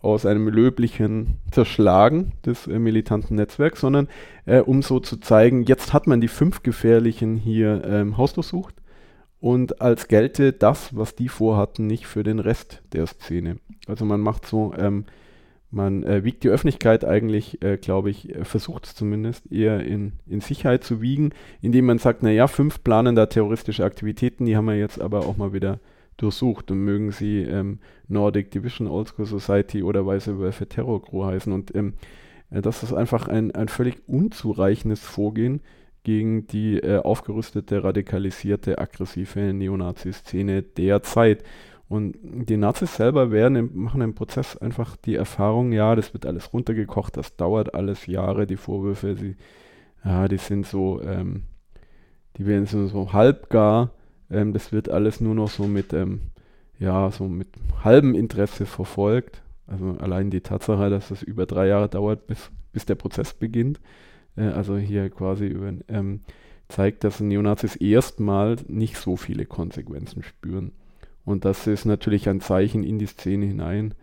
aus 0.02 0.26
einem 0.26 0.50
löblichen 0.50 1.38
Zerschlagen 1.52 2.34
des 2.46 2.68
äh, 2.68 2.78
militanten 2.78 3.36
Netzwerks, 3.36 3.80
sondern 3.80 4.10
äh, 4.46 4.60
um 4.60 4.82
so 4.82 5.00
zu 5.00 5.18
zeigen, 5.18 5.64
jetzt 5.64 5.94
hat 5.94 6.08
man 6.08 6.20
die 6.20 6.28
fünf 6.28 6.62
Gefährlichen 6.62 7.38
hier 7.38 7.84
ähm, 7.86 8.18
hausdurchsucht 8.18 8.76
und 9.40 9.82
als 9.82 10.10
gelte 10.10 10.52
das, 10.52 10.96
was 10.96 11.16
die 11.16 11.30
vorhatten, 11.30 11.88
nicht 11.88 12.06
für 12.06 12.24
den 12.24 12.40
Rest 12.40 12.82
der 12.92 13.08
Szene. 13.08 13.58
Also 13.88 14.04
man 14.06 14.20
macht 14.20 14.46
so, 14.46 14.74
ähm, 14.78 15.06
man 15.74 16.04
äh, 16.04 16.24
wiegt 16.24 16.44
die 16.44 16.50
Öffentlichkeit 16.50 17.04
eigentlich, 17.04 17.62
äh, 17.64 17.78
glaube 17.78 18.10
ich, 18.10 18.34
äh, 18.34 18.46
versucht 18.46 18.86
es 18.86 18.96
zumindest 18.96 19.52
eher 19.52 19.80
in, 19.82 20.14
in 20.28 20.40
Sicherheit 20.40 20.84
zu 20.84 21.02
wiegen, 21.02 21.32
indem 21.62 21.86
man 21.86 21.98
sagt, 21.98 22.24
naja, 22.24 22.48
fünf 22.48 22.84
planen 22.84 23.16
da 23.16 23.26
terroristische 23.26 23.84
Aktivitäten, 23.84 24.46
die 24.46 24.56
haben 24.56 24.66
wir 24.66 24.78
jetzt 24.78 25.02
aber 25.02 25.26
auch 25.26 25.38
mal 25.38 25.52
wieder 25.52 25.80
durchsucht 26.18 26.70
und 26.70 26.80
mögen 26.80 27.12
sie 27.12 27.42
ähm, 27.42 27.80
Nordic 28.08 28.52
Division 28.52 28.88
Old 28.88 29.10
School 29.10 29.26
Society 29.26 29.82
oder 29.84 30.06
Weiße 30.06 30.38
Wölfe 30.40 30.68
Terror 30.68 31.02
Crew 31.02 31.26
heißen. 31.26 31.52
Und 31.52 31.76
ähm, 31.76 31.96
äh, 32.52 32.62
das 32.62 32.84
ist 32.84 32.94
einfach 32.94 33.28
ein, 33.28 33.52
ein 33.52 33.68
völlig 33.68 34.08
unzureichendes 34.08 35.02
Vorgehen 35.02 35.62
gegen 36.04 36.48
die 36.48 36.78
äh, 36.78 37.00
aufgerüstete, 37.00 37.84
radikalisierte, 37.84 38.78
aggressive 38.78 39.54
Neonazi-Szene 39.54 40.62
der 40.62 41.02
Zeit. 41.02 41.44
Und 41.90 42.16
die 42.22 42.58
Nazis 42.58 42.96
selber 42.96 43.32
werden 43.32 43.70
machen 43.76 44.02
im 44.02 44.16
Prozess 44.16 44.58
einfach 44.58 44.96
die 44.96 45.16
Erfahrung, 45.16 45.72
ja, 45.72 45.96
das 45.96 46.14
wird 46.14 46.26
alles 46.26 46.54
runtergekocht, 46.54 47.18
das 47.18 47.36
dauert 47.36 47.76
alles 47.76 48.08
Jahre, 48.08 48.48
die 48.48 48.58
Vorwürfe, 48.58 49.16
sie, 49.16 49.36
ja, 50.04 50.28
die 50.28 50.38
sind 50.38 50.66
so, 50.66 51.02
ähm, 51.02 51.44
die 52.38 52.46
werden 52.46 52.66
so, 52.66 52.88
so 52.88 53.14
halbgar 53.14 53.92
ähm, 54.34 54.52
das 54.54 54.72
wird 54.72 54.90
alles 54.90 55.22
nur 55.22 55.36
noch 55.36 55.50
so 55.50 55.68
mit, 55.68 55.94
ähm, 55.94 56.22
ja, 56.80 57.12
so 57.12 57.28
mit 57.28 57.48
halbem 57.84 58.16
Interesse 58.16 58.66
verfolgt. 58.66 59.42
Also 59.68 59.96
allein 60.00 60.30
die 60.30 60.42
Tatsache, 60.42 60.90
dass 60.90 61.12
es 61.12 61.24
über 61.24 61.46
drei 61.46 61.68
Jahre 61.68 61.88
dauert, 61.88 62.28
bis, 62.28 62.52
bis 62.74 62.86
der 62.86 62.96
Prozess 62.96 63.34
beginnt. 63.34 63.80
Äh, 64.36 64.48
also 64.48 64.78
hier 64.78 65.10
quasi 65.10 65.46
über, 65.46 65.72
ähm, 65.88 66.22
zeigt, 66.68 67.04
dass 67.04 67.20
Neonazis 67.20 67.76
erstmal 67.76 68.58
nicht 68.68 68.98
so 68.98 69.16
viele 69.16 69.46
Konsequenzen 69.46 70.24
spüren. 70.24 70.72
Und 71.26 71.46
das 71.46 71.68
ist 71.68 71.86
natürlich 71.86 72.28
ein 72.30 72.42
Zeichen 72.42 72.84
in 72.84 73.00
die 73.00 73.06
Szene 73.06 73.46
hinein, 73.46 73.94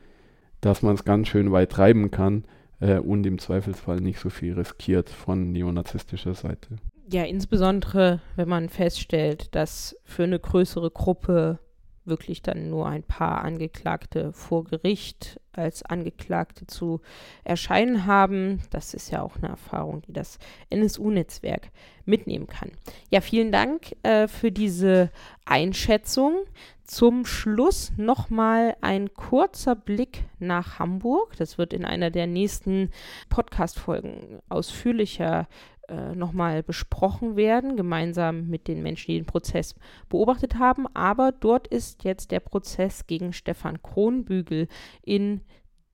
dass 0.60 0.82
man 0.82 0.94
es 0.94 1.04
ganz 1.04 1.28
schön 1.28 1.52
weit 1.52 1.70
treiben 1.70 2.10
kann 2.10 2.44
äh, 2.80 2.98
und 2.98 3.26
im 3.26 3.38
Zweifelsfall 3.38 4.00
nicht 4.00 4.18
so 4.18 4.30
viel 4.30 4.54
riskiert 4.54 5.10
von 5.10 5.52
neonazistischer 5.52 6.34
Seite. 6.34 6.76
Ja, 7.12 7.24
insbesondere 7.24 8.20
wenn 8.36 8.48
man 8.48 8.68
feststellt, 8.68 9.54
dass 9.54 9.96
für 10.04 10.24
eine 10.24 10.38
größere 10.38 10.90
Gruppe 10.90 11.58
wirklich 12.04 12.42
dann 12.42 12.70
nur 12.70 12.86
ein 12.86 13.02
paar 13.02 13.42
Angeklagte 13.42 14.32
vor 14.32 14.64
Gericht 14.64 15.40
als 15.52 15.82
Angeklagte 15.82 16.66
zu 16.66 17.00
erscheinen 17.44 18.06
haben. 18.06 18.60
Das 18.70 18.94
ist 18.94 19.10
ja 19.10 19.22
auch 19.22 19.36
eine 19.36 19.48
Erfahrung, 19.48 20.02
die 20.02 20.12
das 20.12 20.38
NSU-Netzwerk 20.70 21.70
mitnehmen 22.04 22.46
kann. 22.46 22.72
Ja, 23.10 23.20
vielen 23.20 23.52
Dank 23.52 23.96
äh, 24.02 24.28
für 24.28 24.52
diese 24.52 25.10
Einschätzung. 25.44 26.44
Zum 26.84 27.24
Schluss 27.24 27.92
nochmal 27.96 28.76
ein 28.80 29.14
kurzer 29.14 29.76
Blick 29.76 30.24
nach 30.40 30.80
Hamburg. 30.80 31.36
Das 31.36 31.56
wird 31.56 31.72
in 31.72 31.84
einer 31.84 32.10
der 32.10 32.26
nächsten 32.26 32.90
Podcast-Folgen 33.28 34.40
ausführlicher 34.48 35.46
äh, 35.90 36.14
nochmal 36.14 36.62
besprochen 36.62 37.36
werden, 37.36 37.76
gemeinsam 37.76 38.48
mit 38.48 38.68
den 38.68 38.82
Menschen, 38.82 39.10
die 39.10 39.18
den 39.18 39.26
Prozess 39.26 39.74
beobachtet 40.08 40.56
haben. 40.58 40.86
Aber 40.94 41.32
dort 41.32 41.66
ist 41.66 42.04
jetzt 42.04 42.30
der 42.30 42.40
Prozess 42.40 43.06
gegen 43.06 43.32
Stefan 43.32 43.82
Kronbügel 43.82 44.68
in 45.02 45.40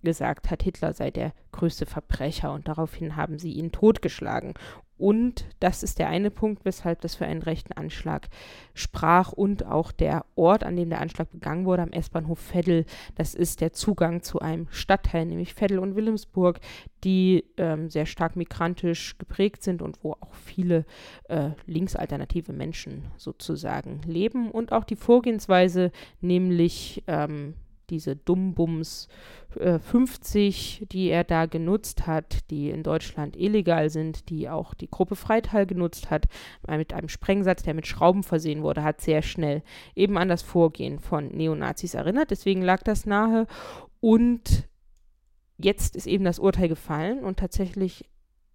gesagt 0.02 0.50
hat, 0.50 0.62
Hitler 0.62 0.92
sei 0.92 1.10
der 1.10 1.32
größte 1.52 1.86
Verbrecher 1.86 2.52
und 2.52 2.68
daraufhin 2.68 3.16
haben 3.16 3.38
sie 3.38 3.52
ihn 3.52 3.72
totgeschlagen. 3.72 4.54
Und 5.02 5.46
das 5.58 5.82
ist 5.82 5.98
der 5.98 6.08
eine 6.08 6.30
Punkt, 6.30 6.64
weshalb 6.64 7.00
das 7.00 7.16
für 7.16 7.26
einen 7.26 7.42
rechten 7.42 7.72
Anschlag 7.72 8.28
sprach 8.72 9.32
und 9.32 9.66
auch 9.66 9.90
der 9.90 10.24
Ort, 10.36 10.62
an 10.62 10.76
dem 10.76 10.90
der 10.90 11.00
Anschlag 11.00 11.28
begangen 11.32 11.64
wurde, 11.64 11.82
am 11.82 11.90
S-Bahnhof 11.90 12.38
Veddel, 12.38 12.84
das 13.16 13.34
ist 13.34 13.60
der 13.60 13.72
Zugang 13.72 14.22
zu 14.22 14.38
einem 14.38 14.68
Stadtteil, 14.70 15.26
nämlich 15.26 15.60
Veddel 15.60 15.80
und 15.80 15.96
Wilhelmsburg, 15.96 16.60
die 17.02 17.44
ähm, 17.56 17.90
sehr 17.90 18.06
stark 18.06 18.36
migrantisch 18.36 19.18
geprägt 19.18 19.64
sind 19.64 19.82
und 19.82 19.98
wo 20.04 20.12
auch 20.12 20.34
viele 20.34 20.84
äh, 21.24 21.50
linksalternative 21.66 22.52
Menschen 22.52 23.06
sozusagen 23.16 24.02
leben. 24.06 24.52
Und 24.52 24.70
auch 24.70 24.84
die 24.84 24.94
Vorgehensweise, 24.94 25.90
nämlich 26.20 27.02
ähm, 27.08 27.54
diese 27.90 28.16
Dummbums 28.16 29.08
äh, 29.58 29.78
50, 29.78 30.86
die 30.90 31.08
er 31.08 31.24
da 31.24 31.46
genutzt 31.46 32.06
hat, 32.06 32.50
die 32.50 32.70
in 32.70 32.82
Deutschland 32.82 33.36
illegal 33.36 33.90
sind, 33.90 34.28
die 34.28 34.48
auch 34.48 34.74
die 34.74 34.90
Gruppe 34.90 35.16
Freital 35.16 35.66
genutzt 35.66 36.10
hat, 36.10 36.26
äh, 36.68 36.76
mit 36.76 36.92
einem 36.92 37.08
Sprengsatz, 37.08 37.62
der 37.62 37.74
mit 37.74 37.86
Schrauben 37.86 38.22
versehen 38.22 38.62
wurde, 38.62 38.82
hat 38.82 39.00
sehr 39.00 39.22
schnell 39.22 39.62
eben 39.94 40.18
an 40.18 40.28
das 40.28 40.42
Vorgehen 40.42 40.98
von 40.98 41.28
Neonazis 41.28 41.94
erinnert. 41.94 42.30
Deswegen 42.30 42.62
lag 42.62 42.82
das 42.82 43.06
nahe. 43.06 43.46
Und 44.00 44.68
jetzt 45.58 45.96
ist 45.96 46.06
eben 46.06 46.24
das 46.24 46.38
Urteil 46.38 46.68
gefallen 46.68 47.24
und 47.24 47.38
tatsächlich 47.38 48.04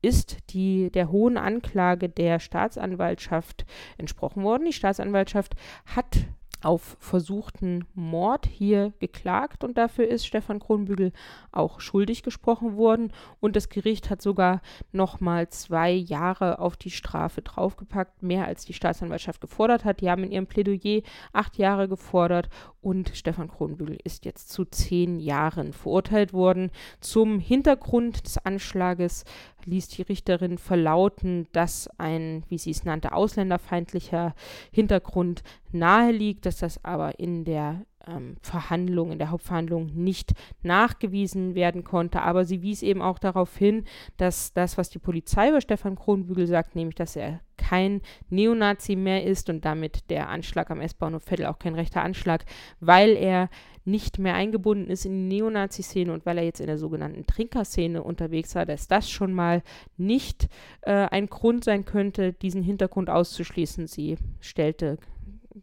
ist 0.02 0.38
die 0.52 0.92
der 0.92 1.12
hohen 1.12 1.38
Anklage 1.38 2.10
der 2.10 2.40
Staatsanwaltschaft 2.40 3.66
entsprochen 3.98 4.44
worden. 4.44 4.66
Die 4.66 4.74
Staatsanwaltschaft 4.74 5.56
hat 5.86 6.28
auf 6.62 6.98
versuchten 7.00 7.86
Mord 7.94 8.46
hier 8.46 8.94
geklagt 9.00 9.64
und 9.64 9.78
dafür 9.78 10.08
ist 10.08 10.26
Stefan 10.26 10.60
Kronbügel 10.60 11.12
auch 11.52 11.80
schuldig 11.80 12.24
gesprochen 12.24 12.78
worden 12.78 13.12
und 13.40 13.56
das 13.56 13.70
Gericht 13.70 14.10
hat 14.10 14.22
sogar 14.22 14.62
nochmal 14.92 15.50
zwei 15.50 15.92
Jahre 15.92 16.60
auf 16.60 16.76
die 16.78 16.92
Strafe 16.92 17.42
draufgepackt, 17.42 18.24
mehr 18.24 18.46
als 18.46 18.66
die 18.66 18.74
Staatsanwaltschaft 18.74 19.42
gefordert 19.42 19.86
hat. 19.86 20.02
Die 20.02 20.10
haben 20.10 20.24
in 20.24 20.32
ihrem 20.32 20.48
Plädoyer 20.48 21.02
acht 21.34 21.58
Jahre 21.58 21.88
gefordert 21.88 22.50
und 22.82 23.12
Stefan 23.14 23.50
Kronbügel 23.50 23.98
ist 24.04 24.26
jetzt 24.26 24.50
zu 24.50 24.66
zehn 24.66 25.20
Jahren 25.20 25.74
verurteilt 25.74 26.34
worden. 26.34 26.72
Zum 27.02 27.40
Hintergrund 27.40 28.26
des 28.26 28.38
Anschlages 28.38 29.26
ließ 29.68 29.90
die 29.90 30.02
Richterin 30.02 30.58
verlauten, 30.58 31.48
dass 31.52 31.90
ein, 31.98 32.44
wie 32.50 32.58
sie 32.58 32.72
es 32.72 32.86
nannte, 32.86 33.12
ausländerfeindlicher 33.12 34.34
Hintergrund 34.72 35.44
nahe 35.72 36.12
liegt, 36.12 36.46
dass 36.46 36.58
das 36.58 36.84
aber 36.84 37.20
in 37.20 37.46
der 37.46 37.86
ähm, 38.08 38.38
Verhandlung, 38.42 39.12
in 39.12 39.20
der 39.20 39.32
Hauptverhandlung 39.32 39.88
nicht 39.94 40.34
nachgewiesen 40.64 41.56
werden 41.56 41.84
konnte. 41.84 42.22
Aber 42.22 42.46
sie 42.46 42.62
wies 42.62 42.82
eben 42.82 43.02
auch 43.02 43.20
darauf 43.20 43.56
hin, 43.56 43.86
dass 44.18 44.54
das, 44.54 44.78
was 44.78 44.90
die 44.90 45.00
Polizei 45.00 45.50
über 45.50 45.62
Stefan 45.62 45.96
Kronbügel 45.96 46.48
sagt, 46.48 46.76
nämlich, 46.76 46.96
dass 46.96 47.16
er 47.16 47.42
kein 47.58 48.02
Neonazi 48.30 48.96
mehr 48.96 49.24
ist 49.24 49.50
und 49.50 49.66
damit 49.66 50.10
der 50.10 50.30
Anschlag 50.30 50.70
am 50.70 50.80
S-Bahnhof 50.80 51.24
Vettel 51.24 51.48
auch 51.48 51.60
kein 51.60 51.76
rechter 51.76 52.04
Anschlag, 52.04 52.46
weil 52.80 53.16
er 53.18 53.50
nicht 53.84 54.20
mehr 54.20 54.36
eingebunden 54.36 54.92
ist 54.92 55.06
in 55.06 55.30
die 55.30 55.38
Neonazi-Szene 55.38 56.12
und 56.12 56.26
weil 56.26 56.38
er 56.38 56.44
jetzt 56.44 56.60
in 56.60 56.68
der 56.68 56.78
sogenannten 56.78 57.26
Trinkerszene 57.26 58.04
unterwegs 58.04 58.54
war, 58.54 58.66
dass 58.66 58.88
das 58.88 59.10
schon 59.10 59.34
mal 59.34 59.64
nicht 59.96 60.50
äh, 60.82 60.92
ein 60.92 61.28
Grund 61.28 61.64
sein 61.64 61.86
könnte, 61.86 62.34
diesen 62.34 62.62
Hintergrund 62.62 63.10
auszuschließen. 63.10 63.88
Sie 63.88 64.18
stellte 64.42 64.98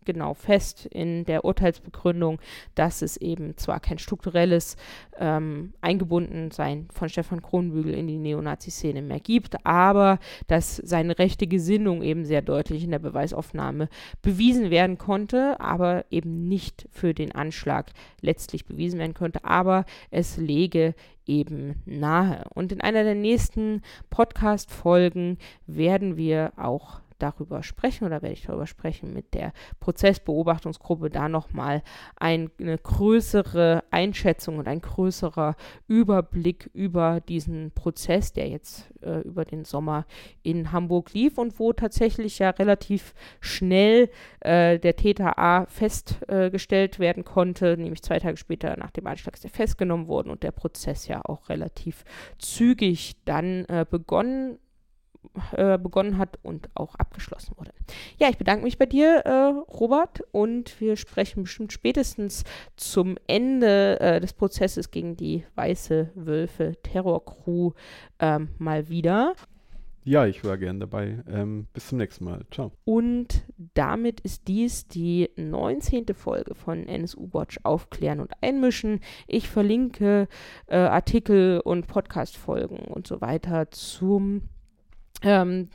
genau 0.04 0.34
fest 0.34 0.86
in 0.86 1.24
der 1.24 1.44
Urteilsbegründung, 1.44 2.38
dass 2.74 3.02
es 3.02 3.16
eben 3.16 3.56
zwar 3.56 3.80
kein 3.80 3.98
strukturelles 3.98 4.76
ähm, 5.18 5.72
Eingebundensein 5.80 6.88
von 6.92 7.08
Stefan 7.08 7.42
Kronbügel 7.42 7.94
in 7.94 8.06
die 8.06 8.18
Neonazi-Szene 8.18 9.02
mehr 9.02 9.20
gibt, 9.20 9.64
aber 9.64 10.18
dass 10.46 10.76
seine 10.76 11.18
rechte 11.18 11.46
Gesinnung 11.46 12.02
eben 12.02 12.24
sehr 12.24 12.42
deutlich 12.42 12.84
in 12.84 12.90
der 12.90 12.98
Beweisaufnahme 12.98 13.88
bewiesen 14.22 14.70
werden 14.70 14.98
konnte, 14.98 15.60
aber 15.60 16.04
eben 16.10 16.48
nicht 16.48 16.88
für 16.90 17.14
den 17.14 17.32
Anschlag 17.32 17.92
letztlich 18.20 18.64
bewiesen 18.64 18.98
werden 18.98 19.14
konnte, 19.14 19.44
aber 19.44 19.84
es 20.10 20.36
lege 20.36 20.94
eben 21.26 21.76
nahe. 21.86 22.44
Und 22.54 22.72
in 22.72 22.80
einer 22.80 23.04
der 23.04 23.14
nächsten 23.14 23.82
Podcast-Folgen 24.10 25.38
werden 25.66 26.16
wir 26.16 26.52
auch 26.56 27.00
darüber 27.24 27.62
sprechen 27.62 28.04
oder 28.04 28.22
werde 28.22 28.34
ich 28.34 28.42
darüber 28.42 28.66
sprechen 28.66 29.14
mit 29.14 29.32
der 29.34 29.52
Prozessbeobachtungsgruppe, 29.80 31.08
da 31.08 31.28
nochmal 31.28 31.82
ein, 32.16 32.50
eine 32.60 32.76
größere 32.76 33.82
Einschätzung 33.90 34.58
und 34.58 34.68
ein 34.68 34.80
größerer 34.80 35.56
Überblick 35.88 36.70
über 36.74 37.20
diesen 37.20 37.70
Prozess, 37.70 38.32
der 38.32 38.48
jetzt 38.48 38.90
äh, 39.02 39.20
über 39.20 39.44
den 39.44 39.64
Sommer 39.64 40.04
in 40.42 40.70
Hamburg 40.70 41.14
lief 41.14 41.38
und 41.38 41.58
wo 41.58 41.72
tatsächlich 41.72 42.38
ja 42.38 42.50
relativ 42.50 43.14
schnell 43.40 44.10
äh, 44.40 44.78
der 44.78 44.96
Täter 44.96 45.38
A 45.38 45.66
festgestellt 45.66 46.96
äh, 46.96 46.98
werden 46.98 47.24
konnte, 47.24 47.76
nämlich 47.78 48.02
zwei 48.02 48.18
Tage 48.18 48.36
später 48.36 48.76
nach 48.76 48.90
dem 48.90 49.06
Anschlag 49.06 49.34
ist 49.34 49.44
er 49.44 49.50
festgenommen 49.50 50.08
worden 50.08 50.30
und 50.30 50.42
der 50.42 50.52
Prozess 50.52 51.08
ja 51.08 51.22
auch 51.24 51.48
relativ 51.48 52.04
zügig 52.38 53.16
dann 53.24 53.64
äh, 53.66 53.86
begonnen 53.88 54.58
äh, 55.52 55.78
begonnen 55.78 56.18
hat 56.18 56.38
und 56.42 56.68
auch 56.74 56.94
abgeschlossen 56.96 57.54
wurde. 57.56 57.72
Ja, 58.18 58.28
ich 58.28 58.38
bedanke 58.38 58.64
mich 58.64 58.78
bei 58.78 58.86
dir, 58.86 59.22
äh, 59.24 59.30
Robert, 59.72 60.22
und 60.32 60.80
wir 60.80 60.96
sprechen 60.96 61.42
bestimmt 61.44 61.72
spätestens 61.72 62.44
zum 62.76 63.16
Ende 63.26 64.00
äh, 64.00 64.20
des 64.20 64.32
Prozesses 64.32 64.90
gegen 64.90 65.16
die 65.16 65.44
Weiße 65.54 66.10
Wölfe 66.14 66.76
Terrorcrew 66.82 67.72
ähm, 68.18 68.48
mal 68.58 68.88
wieder. 68.88 69.34
Ja, 70.06 70.26
ich 70.26 70.44
war 70.44 70.58
gern 70.58 70.80
dabei. 70.80 71.24
Ähm, 71.26 71.66
bis 71.72 71.88
zum 71.88 71.96
nächsten 71.96 72.26
Mal. 72.26 72.44
Ciao. 72.50 72.72
Und 72.84 73.42
damit 73.72 74.20
ist 74.20 74.48
dies 74.48 74.86
die 74.86 75.30
19. 75.36 76.14
Folge 76.14 76.54
von 76.54 76.86
NSU 76.86 77.30
Watch 77.32 77.58
Aufklären 77.62 78.20
und 78.20 78.30
Einmischen. 78.42 79.00
Ich 79.26 79.48
verlinke 79.48 80.28
äh, 80.66 80.76
Artikel 80.76 81.60
und 81.60 81.86
Podcast-Folgen 81.86 82.80
und 82.80 83.06
so 83.06 83.22
weiter 83.22 83.70
zum 83.70 84.42
ähm, 85.24 85.68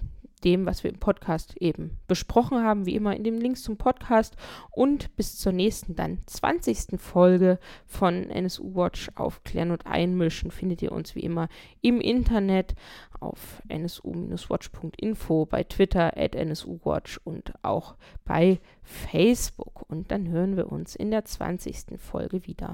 dem, 0.44 0.66
was 0.66 0.84
wir 0.84 0.92
im 0.92 1.00
Podcast 1.00 1.56
eben 1.58 1.98
besprochen 2.08 2.64
haben, 2.64 2.86
wie 2.86 2.96
immer 2.96 3.16
in 3.16 3.24
den 3.24 3.38
Links 3.38 3.64
zum 3.64 3.78
Podcast 3.78 4.36
und 4.72 5.16
bis 5.16 5.38
zur 5.38 5.52
nächsten 5.52 5.96
dann 5.96 6.20
20. 6.26 7.00
Folge 7.00 7.60
von 7.86 8.30
NSU 8.30 8.76
Watch 8.76 9.10
aufklären 9.16 9.72
und 9.72 9.86
einmischen 9.86 10.52
findet 10.52 10.82
ihr 10.82 10.92
uns 10.92 11.16
wie 11.16 11.22
immer 11.22 11.50
im 11.82 12.00
Internet 12.00 12.76
auf 13.20 13.62
nsu-watch.info, 13.68 15.46
bei 15.46 15.64
Twitter 15.64 16.16
at 16.16 16.36
nsuwatch 16.36 17.20
und 17.24 17.54
auch 17.62 17.96
bei 18.24 18.60
Facebook. 18.82 19.84
Und 19.90 20.12
dann 20.12 20.30
hören 20.30 20.56
wir 20.56 20.72
uns 20.72 20.96
in 20.96 21.12
der 21.12 21.26
20. 21.26 22.00
Folge 22.00 22.46
wieder. 22.48 22.68